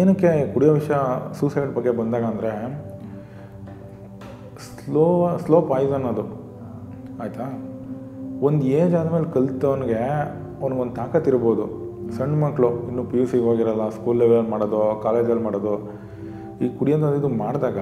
ಏನಕ್ಕೆ 0.00 0.30
ಕುಡಿಯೋ 0.52 0.72
ವಿಷಯ 0.78 0.96
ಸೂಸೈಡ್ 1.38 1.70
ಬಗ್ಗೆ 1.76 1.92
ಬಂದಾಗ 1.98 2.24
ಅಂದರೆ 2.32 2.52
ಸ್ಲೋ 4.66 5.04
ಸ್ಲೋ 5.44 5.58
ಪಾಯ್ಸನ್ 5.70 6.06
ಅದು. 6.12 6.24
ಆಯಿತಾ? 7.22 7.46
ಒಂದು 8.46 8.62
ಏಜ್ 8.78 8.94
ಆದಮೇಲೆ 9.00 9.28
ಕಲಿತವನಿಗೆ 9.34 10.00
ಅವ್ನಿಗೊಂದು 10.62 10.94
ತಾಕತ್ 11.00 11.28
ಇರ್ಬೋದು. 11.32 11.64
ಸಣ್ಣ 12.16 12.32
ಮಕ್ಕಳು 12.44 12.70
ಇನ್ನೂ 12.88 13.02
ಪಿ 13.10 13.16
ಯು 13.18 13.24
ಸಿಗೆ 13.32 13.46
ಹೋಗಿರಲ್ಲ 13.48 13.84
ಸ್ಕೂಲ್ 13.96 14.18
ಲೆವೆಲ್ 14.22 14.48
ಮಾಡೋದು 14.54 14.80
ಕಾಲೇಜಲ್ಲಿ 15.04 15.44
ಮಾಡೋದು, 15.48 15.74
ಈ 16.62 16.68
ಕುಡಿಯೋದು 16.78 17.14
ಇದು 17.20 17.28
ಮಾಡಿದಾಗ 17.42 17.78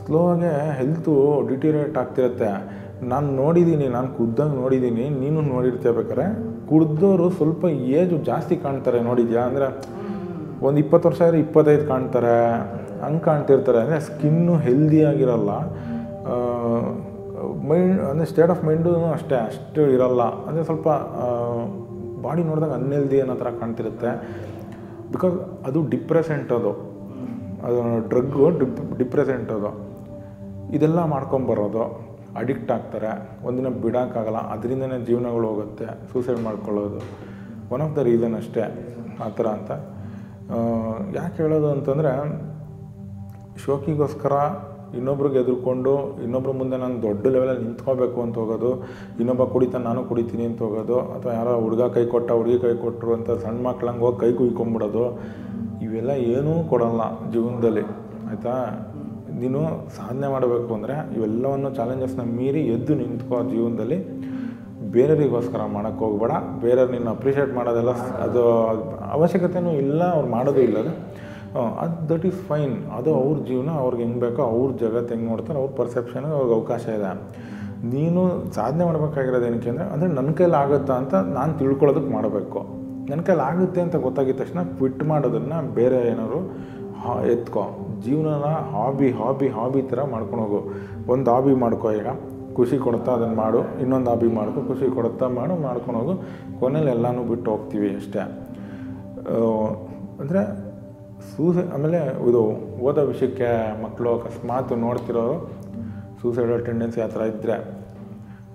ಸ್ಲೋ 0.00 0.20
ಆಗಿ 0.32 0.52
ಹೆಲ್ತು 0.78 1.12
ಡಿಟೀರಿಯೇಟ್ 1.50 1.96
ಆಗ್ತಿರುತ್ತೆ. 2.02 2.50
ನಾನು 3.12 3.28
ನೋಡಿದ್ದೀನಿ 3.42 3.86
ನಾನು 3.96 4.08
ಖುದ್ದಾಗಿ 4.16 4.54
ನೋಡಿದ್ದೀನಿ 4.62 5.04
ನೀನು 5.22 5.40
ನೋಡಿರ್ತೀಯ 5.52 5.92
ಬೇಕಾರೆ 5.98 6.26
ಕುಡ್ದೋರು 6.70 7.26
ಸ್ವಲ್ಪ 7.38 7.62
ಏಜು 8.00 8.16
ಜಾಸ್ತಿ 8.30 8.56
ಕಾಣ್ತಾರೆ, 8.64 8.98
ನೋಡಿದ್ಯಾ? 9.08 9.42
ಅಂದರೆ 9.50 9.68
ಒಂದು 10.66 10.78
ಇಪ್ಪತ್ತು 10.82 11.06
ವರ್ಷ 11.08 11.20
ಆದರೆ 11.26 11.38
ಇಪ್ಪತ್ತೈದು 11.44 11.84
ಕಾಣ್ತಾರೆ, 11.92 12.34
ಹಂಗೆ 13.04 13.22
ಕಾಣ್ತಿರ್ತಾರೆ. 13.28 13.78
ಅಂದರೆ 13.84 13.98
ಸ್ಕಿನ್ನು 14.08 14.54
ಹೆಲ್ದಿ 14.66 15.00
ಆಗಿರಲ್ಲ. 15.10 15.50
ಮೈಂಡ್ 17.68 18.00
ಅಂದರೆ 18.08 18.26
ಸ್ಟೇಟ್ 18.32 18.50
ಆಫ್ 18.54 18.62
ಮೈಂಡು 18.68 18.90
ಅಷ್ಟೇ, 19.16 19.36
ಅಷ್ಟು 19.50 19.82
ಇರಲ್ಲ. 19.96 20.22
ಅಂದರೆ 20.48 20.64
ಸ್ವಲ್ಪ 20.70 20.88
ಬಾಡಿ 22.24 22.42
ನೋಡಿದಾಗ 22.48 22.72
ಅನ್ಹೆಲ್ದಿ 22.80 23.18
ಅನ್ನೋ 23.24 23.34
ಥರ 23.42 23.50
ಕಾಣ್ತಿರುತ್ತೆ. 23.60 24.10
ಬಿಕಾಸ್ 25.14 25.36
ಅದು 25.68 25.78
ಡಿಪ್ರೆಸೆಂಟ್ 25.94 26.50
ಅದು. 26.58 26.72
ಅದು 27.68 27.80
ಡ್ರಗ್ಗು 28.10 28.44
ಡಿಪ್ 28.60 28.78
ಡಿಪ್ರೆಸೆಂಟ್ 29.00 29.50
ಅದು. 29.56 29.70
ಇದೆಲ್ಲ 30.76 31.00
ಮಾಡ್ಕೊಂಬರೋದು 31.14 31.84
ಅಡಿಕ್ಟ್ 32.38 32.70
ಆಗ್ತಾರೆ, 32.76 33.12
ಒಂದಿನ 33.48 33.68
ಬಿಡೋಕ್ಕಾಗಲ್ಲ, 33.84 34.40
ಅದರಿಂದನೇ 34.54 34.98
ಜೀವನಗಳು 35.08 35.46
ಹೋಗುತ್ತೆ 35.50 35.86
ಸೂಸೈಡ್ 36.12 36.40
ಮಾಡ್ಕೊಳ್ಳೋದು. 36.46 37.00
ಒನ್ 37.74 37.82
ಆಫ್ 37.86 37.94
ದ 37.96 38.02
ರೀಸನ್ 38.08 38.34
ಅಷ್ಟೇ, 38.40 38.64
ಆ 39.24 39.28
ಥರ 39.38 39.46
ಅಂತ. 39.58 39.70
ಯಾಕೆ 41.18 41.36
ಹೇಳೋದು 41.42 41.70
ಅಂತಂದರೆ, 41.76 42.12
ಶೋಕಿಗೋಸ್ಕರ 43.64 44.34
ಇನ್ನೊಬ್ರಿಗೆ 44.98 45.38
ಎದುರ್ಕೊಂಡು, 45.42 45.92
ಇನ್ನೊಬ್ರ 46.24 46.52
ಮುಂದೆ 46.60 46.76
ನಾನು 46.84 46.96
ದೊಡ್ಡ 47.04 47.22
ಲೆವೆಲಲ್ಲಿ 47.34 47.62
ನಿಂತ್ಕೋಬೇಕು 47.66 48.18
ಅಂತ 48.22 48.36
ಹೋಗೋದು, 48.42 48.70
ಇನ್ನೊಬ್ಬ 49.20 49.44
ಕುಡಿತಾನೆ 49.52 49.84
ನಾನು 49.84 50.02
ಕುಡಿತೀನಿ 50.08 50.44
ಅಂತ 50.50 50.60
ಹೋಗೋದು, 50.66 50.96
ಅಥವಾ 51.16 51.32
ಯಾರೋ 51.32 51.52
ಹುಡುಗ 51.64 51.82
ಕೈ 51.96 52.04
ಕೊಟ್ಟ 52.14 52.30
ಹುಡುಗಿ 52.38 52.58
ಕೈ 52.58 52.72
ಕೊಟ್ಟರು 52.84 53.12
ಅಂತ 53.18 53.30
ಸಣ್ಣ 53.44 53.60
ಮಕ್ಳಂಗೆ 53.68 54.04
ಹೋಗಿ 54.06 54.18
ಕೈ 54.20 54.30
ಕುಯ್ಕೊಂಬಿಡೋದು, 54.40 55.04
ಇವೆಲ್ಲ 55.86 56.10
ಏನೂ 56.10 56.54
ಕೊಡಲ್ಲ 56.70 57.02
ಜೀವನದಲ್ಲಿ, 57.34 57.84
ಆಯಿತಾ? 58.30 58.54
ನೀನು 59.42 59.60
ಸಾಧನೆ 59.98 60.28
ಮಾಡಬೇಕು 60.34 60.70
ಅಂದರೆ 60.76 60.94
ಇವೆಲ್ಲವನ್ನು 61.16 61.70
ಚಾಲೆಂಜಸ್ನ 61.78 62.24
ಮೀರಿ 62.38 62.62
ಎದ್ದು 62.74 62.94
ನಿಂತ್ಕೊ 63.02 63.36
ಜೀವನದಲ್ಲಿ. 63.52 63.98
ಬೇರೆಯವರಿಗೋಸ್ಕರ 64.94 65.64
ಮಾಡೋಕ್ಕೆ 65.74 66.02
ಹೋಗ್ಬೇಡ. 66.04 66.32
ಬೇರೆಯವ್ರು 66.62 66.92
ನಿನ್ನ 66.96 67.08
ಅಪ್ರಿಷಿಯೇಟ್ 67.16 67.52
ಮಾಡೋದೆಲ್ಲ 67.58 67.92
ಅದು 68.26 68.42
ಅವಶ್ಯಕತೆಯೂ 69.16 69.72
ಇಲ್ಲ, 69.82 70.00
ಅವ್ರು 70.16 70.28
ಮಾಡೋದು 70.36 70.60
ಇಲ್ಲ 70.68 70.76
ಅದು. 70.84 70.92
ಅದು 71.82 71.94
ದಟ್ 72.10 72.24
ಈಸ್ 72.30 72.40
ಫೈನ್ 72.48 72.74
ಅದು 72.96 73.10
ಅವ್ರ 73.20 73.36
ಜೀವನ, 73.48 73.70
ಅವ್ರಿಗೆ 73.82 74.02
ಹೆಂಗೆ 74.04 74.20
ಬೇಕೋ 74.26 74.42
ಅವ್ರ 74.54 74.68
ಜಗತ್ತು 74.82 75.10
ಹೆಂಗೆ 75.14 75.28
ನೋಡ್ತಾರೆ 75.30 75.58
ಅವ್ರ 75.62 75.70
ಪರ್ಸೆಪ್ಷನ್ 75.80 76.26
ಅವ್ರಿಗೆ 76.38 76.54
ಅವಕಾಶ 76.58 76.84
ಇದೆ. 76.98 77.12
ನೀನು 77.94 78.22
ಸಾಧನೆ 78.58 78.84
ಮಾಡಬೇಕಾಗಿರೋದು 78.88 79.46
ಏನಕ್ಕೆ 79.50 79.70
ಅಂದರೆ 79.72 79.86
ಅಂದರೆ 79.94 80.10
ನನ್ನ 80.18 80.32
ಕೈಲಿ 80.38 80.58
ಆಗುತ್ತಾ 80.62 80.94
ಅಂತ 81.02 81.14
ನಾನು 81.38 81.52
ತಿಳ್ಕೊಳ್ಳೋದಕ್ಕೆ 81.60 82.10
ಮಾಡಬೇಕು. 82.16 82.60
ನನ್ನ 83.10 83.20
ಕೈಲಿ 83.28 83.44
ಆಗುತ್ತೆ 83.50 83.80
ಅಂತ 83.84 83.96
ಗೊತ್ತಾಗಿದ 84.06 84.36
ತಕ್ಷಣ 84.42 84.62
ಕ್ವಿಟ್ 84.78 85.04
ಮಾಡೋದನ್ನು 85.12 85.60
ಬೇರೆ 85.78 86.00
ಏನಾದ್ರು 86.12 86.40
ಎತ್ಕೋ. 87.36 87.64
ಜೀವನನ 88.02 88.44
ಹಾಬಿ 88.74 89.10
ಹಾಬಿ 89.10 89.48
ಹಾಬಿ 89.48 89.82
ಥರ 89.82 90.02
ಮಾಡ್ಕೊಂಡು 90.04 90.44
ಹೋಗು. 90.44 90.60
ಒಂದು 91.12 91.30
ಹಾಬಿ 91.30 91.54
ಮಾಡ್ಕೋ 91.54 91.92
ಈಗ. 91.92 92.06
ಖುಷಿ 92.54 92.78
ಕೊಡ್ತಾ 92.78 93.12
ಅದನ್ನು 93.12 93.34
ಮಾಡು. 93.34 93.58
ಇನ್ನೊಂದು 93.80 94.10
ಹಾಬಿ 94.10 94.28
ಮಾಡ್ಕೊ. 94.28 94.60
ಖುಷಿ 94.60 94.94
ಕೊಡುತ್ತಾ 94.94 95.28
ಮಾಡು. 95.28 95.54
ಮಾಡ್ಕೊಂಡು 95.62 96.00
ಹೋಗು. 96.00 96.14
ಕೊನೆಯಲ್ಲಿ 96.60 96.90
ಎಲ್ಲನೂ 96.90 97.22
ಬಿಟ್ಟು 97.24 97.50
ಹೋಗ್ತೀವಿ 97.50 97.96
ಅಷ್ಟೇ. 97.96 98.20
ಅಂದರೆ 100.20 100.70
ಸೂಸೈ, 101.36 101.62
ಆಮೇಲೆ 101.74 102.28
ಇದು 102.28 102.42
ಓದೋ 102.82 103.02
ವಿಷಯಕ್ಕೆ 103.02 103.82
ಮಕ್ಕಳು 103.82 104.10
ಅಕಸ್ಮಾತ್ 104.14 104.72
ನೋಡ್ತಿರೋರು 104.72 105.50
ಸೂಸೈಡಲ್ 106.22 106.66
ಟೆಂಡೆನ್ಸಿ 106.66 107.00
ಆ 107.00 107.06
ಥರ 107.06 107.20
ಇದ್ದರೆ 107.20 107.56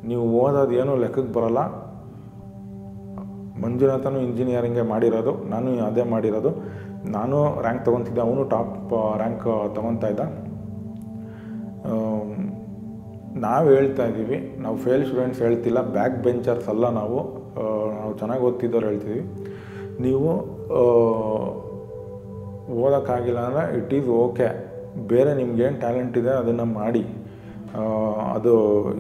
ನೀವು 0.07 0.23
ಓದೋದು 0.23 0.71
ಏನೂ 0.71 0.95
ಲೆಕ್ಕಕ್ಕೆ 0.95 1.33
ಬರೋಲ್ಲ. 1.33 1.57
ಮಂಜುನಾಥನು 3.63 4.19
ಇಂಜಿನಿಯರಿಂಗೇ 4.19 4.81
ಮಾಡಿರೋದು. 4.81 5.49
ನಾನು 5.49 5.79
ಅದೇ 5.79 6.03
ಮಾಡಿರೋದು. 6.03 6.49
ನಾನು 7.15 7.37
ರ್ಯಾಂಕ್ 7.65 7.83
ತೊಗೊತಿದ್ದೆ, 7.87 8.21
ಅವನು 8.27 8.41
ಟಾಪ್ 8.53 8.93
ರ್ಯಾಂಕ್ 9.21 9.45
ತೊಗೊತಾ 9.75 10.07
ಇದ್ದ. 10.13 10.23
ನಾವು 13.45 13.65
ಹೇಳ್ತಾ 13.75 14.03
ಇದ್ದೀವಿ, 14.09 14.37
ನಾವು 14.63 14.75
ಫೇಲ್ 14.83 15.03
ಸ್ಟೂಡೆಂಟ್ಸ್ 15.07 15.41
ಹೇಳ್ತಿಲ್ಲ 15.45 15.79
ಬ್ಯಾಕ್ 15.97 16.15
ಬೆಂಚರ್ಸ್ 16.27 16.69
ಅಲ್ಲ 16.73 16.85
ನಾವು 16.99 17.17
ನಾವು 17.97 18.11
ಚೆನ್ನಾಗಿ 18.21 18.43
ಓದ್ತಿದ್ದವ್ರು 18.49 18.87
ಹೇಳ್ತೀವಿ 18.91 19.21
ನೀವು 20.05 20.29
ಓದೋಕ್ಕಾಗಿಲ್ಲ 22.83 23.41
ಅಂದರೆ 23.47 23.63
ಇಟ್ 23.79 23.91
ಈಸ್ 23.97 24.07
ಓಕೆ 24.23 24.47
ಬೇರೆ 25.11 25.31
ನಿಮ್ಗೇನು 25.41 25.77
ಟ್ಯಾಲೆಂಟ್ 25.83 26.15
ಇದೆ 26.21 26.33
ಅದನ್ನು 26.41 26.65
ಮಾಡಿ. 26.79 27.03
ಅದು 28.35 28.53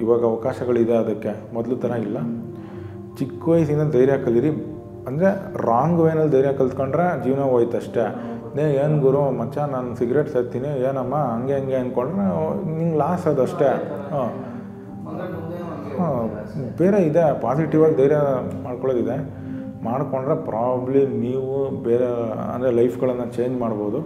ಇವಾಗ 0.03 0.21
ಅವಕಾಶಗಳಿದೆ 0.31 0.95
ಅದಕ್ಕೆ, 1.03 1.33
ಮೊದಲು 1.55 1.75
ಥರ 1.83 1.91
ಇಲ್ಲ. 2.07 2.17
ಚಿಕ್ಕ 3.19 3.43
ವಯಸ್ಸಿನ 3.51 3.83
ಧೈರ್ಯ 3.95 4.17
ಕಲೀರಿ 4.25 4.51
ಅಂದರೆ 5.09 5.29
ರಾಂಗ್ 5.69 5.99
ವೇನಲ್ಲಿ 6.05 6.33
ಧೈರ್ಯ 6.35 6.53
ಕಲ್ತ್ಕೊಂಡ್ರೆ 6.61 7.05
ಜೀವನ 7.25 7.43
ಹೋಯ್ತು 7.53 7.77
ಅಷ್ಟೇ 7.81 8.05
ನೇ, 8.57 8.65
ಏನು 8.81 8.97
ಗುರು, 9.05 9.21
ಮಚ್ಚ, 9.39 9.57
ನಾನು 9.73 9.89
ಸಿಗರೇಟ್ 9.99 10.29
ಸೇರ್ತೀನಿ 10.33 10.69
ಏನಮ್ಮ, 10.89 11.15
ಹಂಗೆ 11.31 11.53
ಹಂಗೆ 11.57 11.77
ಅಂದ್ಕೊಂಡ್ರೆ 11.79 12.25
ನಿಂಗೆ 12.75 12.97
ಲಾಸ್ 13.01 13.25
ಅದು 13.31 13.41
ಅಷ್ಟೇ 13.47 13.69
ಹಾಂ. 14.13 14.29
ಹಾಂ, 15.97 16.29
ಬೇರೆ 16.79 16.99
ಇದೆ 17.09 17.25
ಪಾಸಿಟಿವಾಗಿ 17.43 17.95
ಧೈರ್ಯ 18.01 18.19
ಮಾಡ್ಕೊಳ್ಳೋದಿದೆ. 18.65 19.17
ಮಾಡಿಕೊಂಡ್ರೆ 19.87 20.35
ಪ್ರಾಬ್ಲಿ 20.49 21.01
ನೀವು 21.25 21.57
ಬೇರೆ, 21.87 22.07
ಅಂದರೆ 22.53 22.71
ಲೈಫ್ಗಳನ್ನು 22.79 23.27
ಚೇಂಜ್ 23.37 23.55
ಮಾಡ್ಬೋದು. 23.63 24.01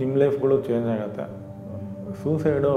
ನಿಮ್ಮ 0.00 0.12
ಲೈಫ್ಗಳು 0.22 0.56
ಚೇಂಜ್ 0.68 0.88
ಆಗುತ್ತೆ. 0.94 1.26
ಸೂಸೈಡು 2.22 2.72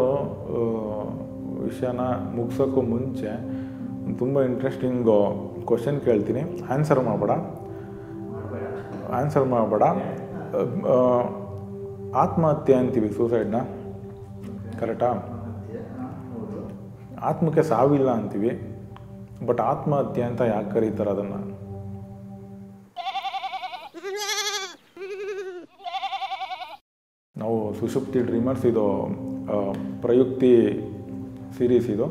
ವಿಷಯನ 1.65 2.04
ಮುಗಿಸೋಕ್ಕೂ 2.38 2.82
ಮುಂಚೆ, 2.93 3.32
ತುಂಬ 4.21 4.36
ಇಂಟ್ರೆಸ್ಟಿಂಗು 4.50 5.19
ಕ್ವಶನ್ 5.67 6.02
ಕೇಳ್ತೀನಿ. 6.02 6.41
ಆನ್ಸರ್ 6.74 7.02
ಮಾಡಬೇಡ. 7.06 7.32
ಆನ್ಸರ್ 9.19 9.47
ಮಾಡಬೇಡ. 9.54 9.84
ಆತ್ಮಹತ್ಯೆ 12.15 12.76
ಅಂತೀವಿ 12.76 13.10
ಸೂಸೈಡ್ನ 13.12 13.60
ಕರೆಕ್ಟಾ 14.80 15.12
ಆತ್ಮಕ್ಕೆ 17.30 17.63
ಸಾವಿಲ್ಲ 17.63 18.10
ಅಂತೀವಿ. 18.19 18.52
ಬಟ್ 19.45 19.62
ಆತ್ಮಹತ್ಯೆ 19.62 20.24
ಅಂತ 20.24 20.41
ಯಾಕೆ 20.41 20.71
ಕರೀತಾರೆ 20.71 21.10
ಅದನ್ನು? 21.10 21.39
ನಾವು 27.38 27.58
ಸುಷುಪ್ತಿ 27.74 28.19
ಡ್ರೀಮರ್ಸ್ 28.30 28.65
ಇದು 28.65 28.86
ಪ್ರಯುಕ್ತಿ 30.02 30.52
ಸೀರೀಸ್ 31.58 31.89
ಇದು. 31.89 32.08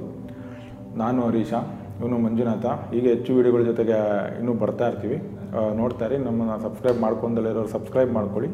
ನಾನು 0.98 1.20
ಹರೀಶ. 1.26 1.52
ಇವನು 2.00 2.18
ಮಂಜುನಾಥ. 2.24 2.66
ಈಗ 2.98 3.04
ಹೆಚ್ಚು 3.14 3.30
ವಿಡಿಯೋಗಳ 3.38 3.62
ಜೊತೆಗೆ 3.70 3.96
ಇನ್ನೂ 4.40 4.52
ಬರ್ತಾ 4.62 4.84
ಇರ್ತೀವಿ. 4.90 5.18
ನೋಡ್ತಾರೆ. 5.80 6.16
ನಮ್ಮನ್ನು 6.26 6.56
ಸಬ್ಸ್ಕ್ರೈಬ್ 6.66 6.98
ಮಾಡ್ಕೊಂಡಲ್ಲಿರೋರು 7.04 7.70
ಸಬ್ಸ್ಕ್ರೈಬ್ 7.76 8.12
ಮಾಡ್ಕೊಳ್ಳಿ. 8.18 8.50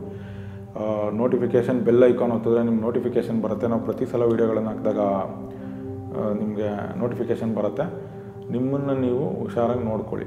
ನೋಟಿಫಿಕೇಷನ್ 1.21 1.79
ಬೆಲ್ 1.87 2.05
ಐಕಾನ್ 2.09 2.33
ಹೊತ್ತಿದ್ರೆ 2.37 2.63
ನಿಮ್ಮ 2.69 2.79
ನೋಟಿಫಿಕೇಷನ್ 2.87 3.39
ಬರುತ್ತೆ. 3.45 3.67
ನಾವು 3.73 3.83
ಪ್ರತಿ 3.89 4.07
ಸಲ 4.13 4.25
ವೀಡಿಯೋಗಳನ್ನು 4.33 4.71
ಹಾಕಿದಾಗ 4.73 5.03
ನಿಮಗೆ 6.41 6.71
ನೋಟಿಫಿಕೇಷನ್ 7.03 7.53
ಬರುತ್ತೆ. 7.59 7.85
ನಿಮ್ಮನ್ನು 8.55 8.95
ನೀವು 9.05 9.23
ಹುಷಾರಾಗಿ 9.45 9.85
ನೋಡ್ಕೊಳ್ಳಿ. 9.91 10.27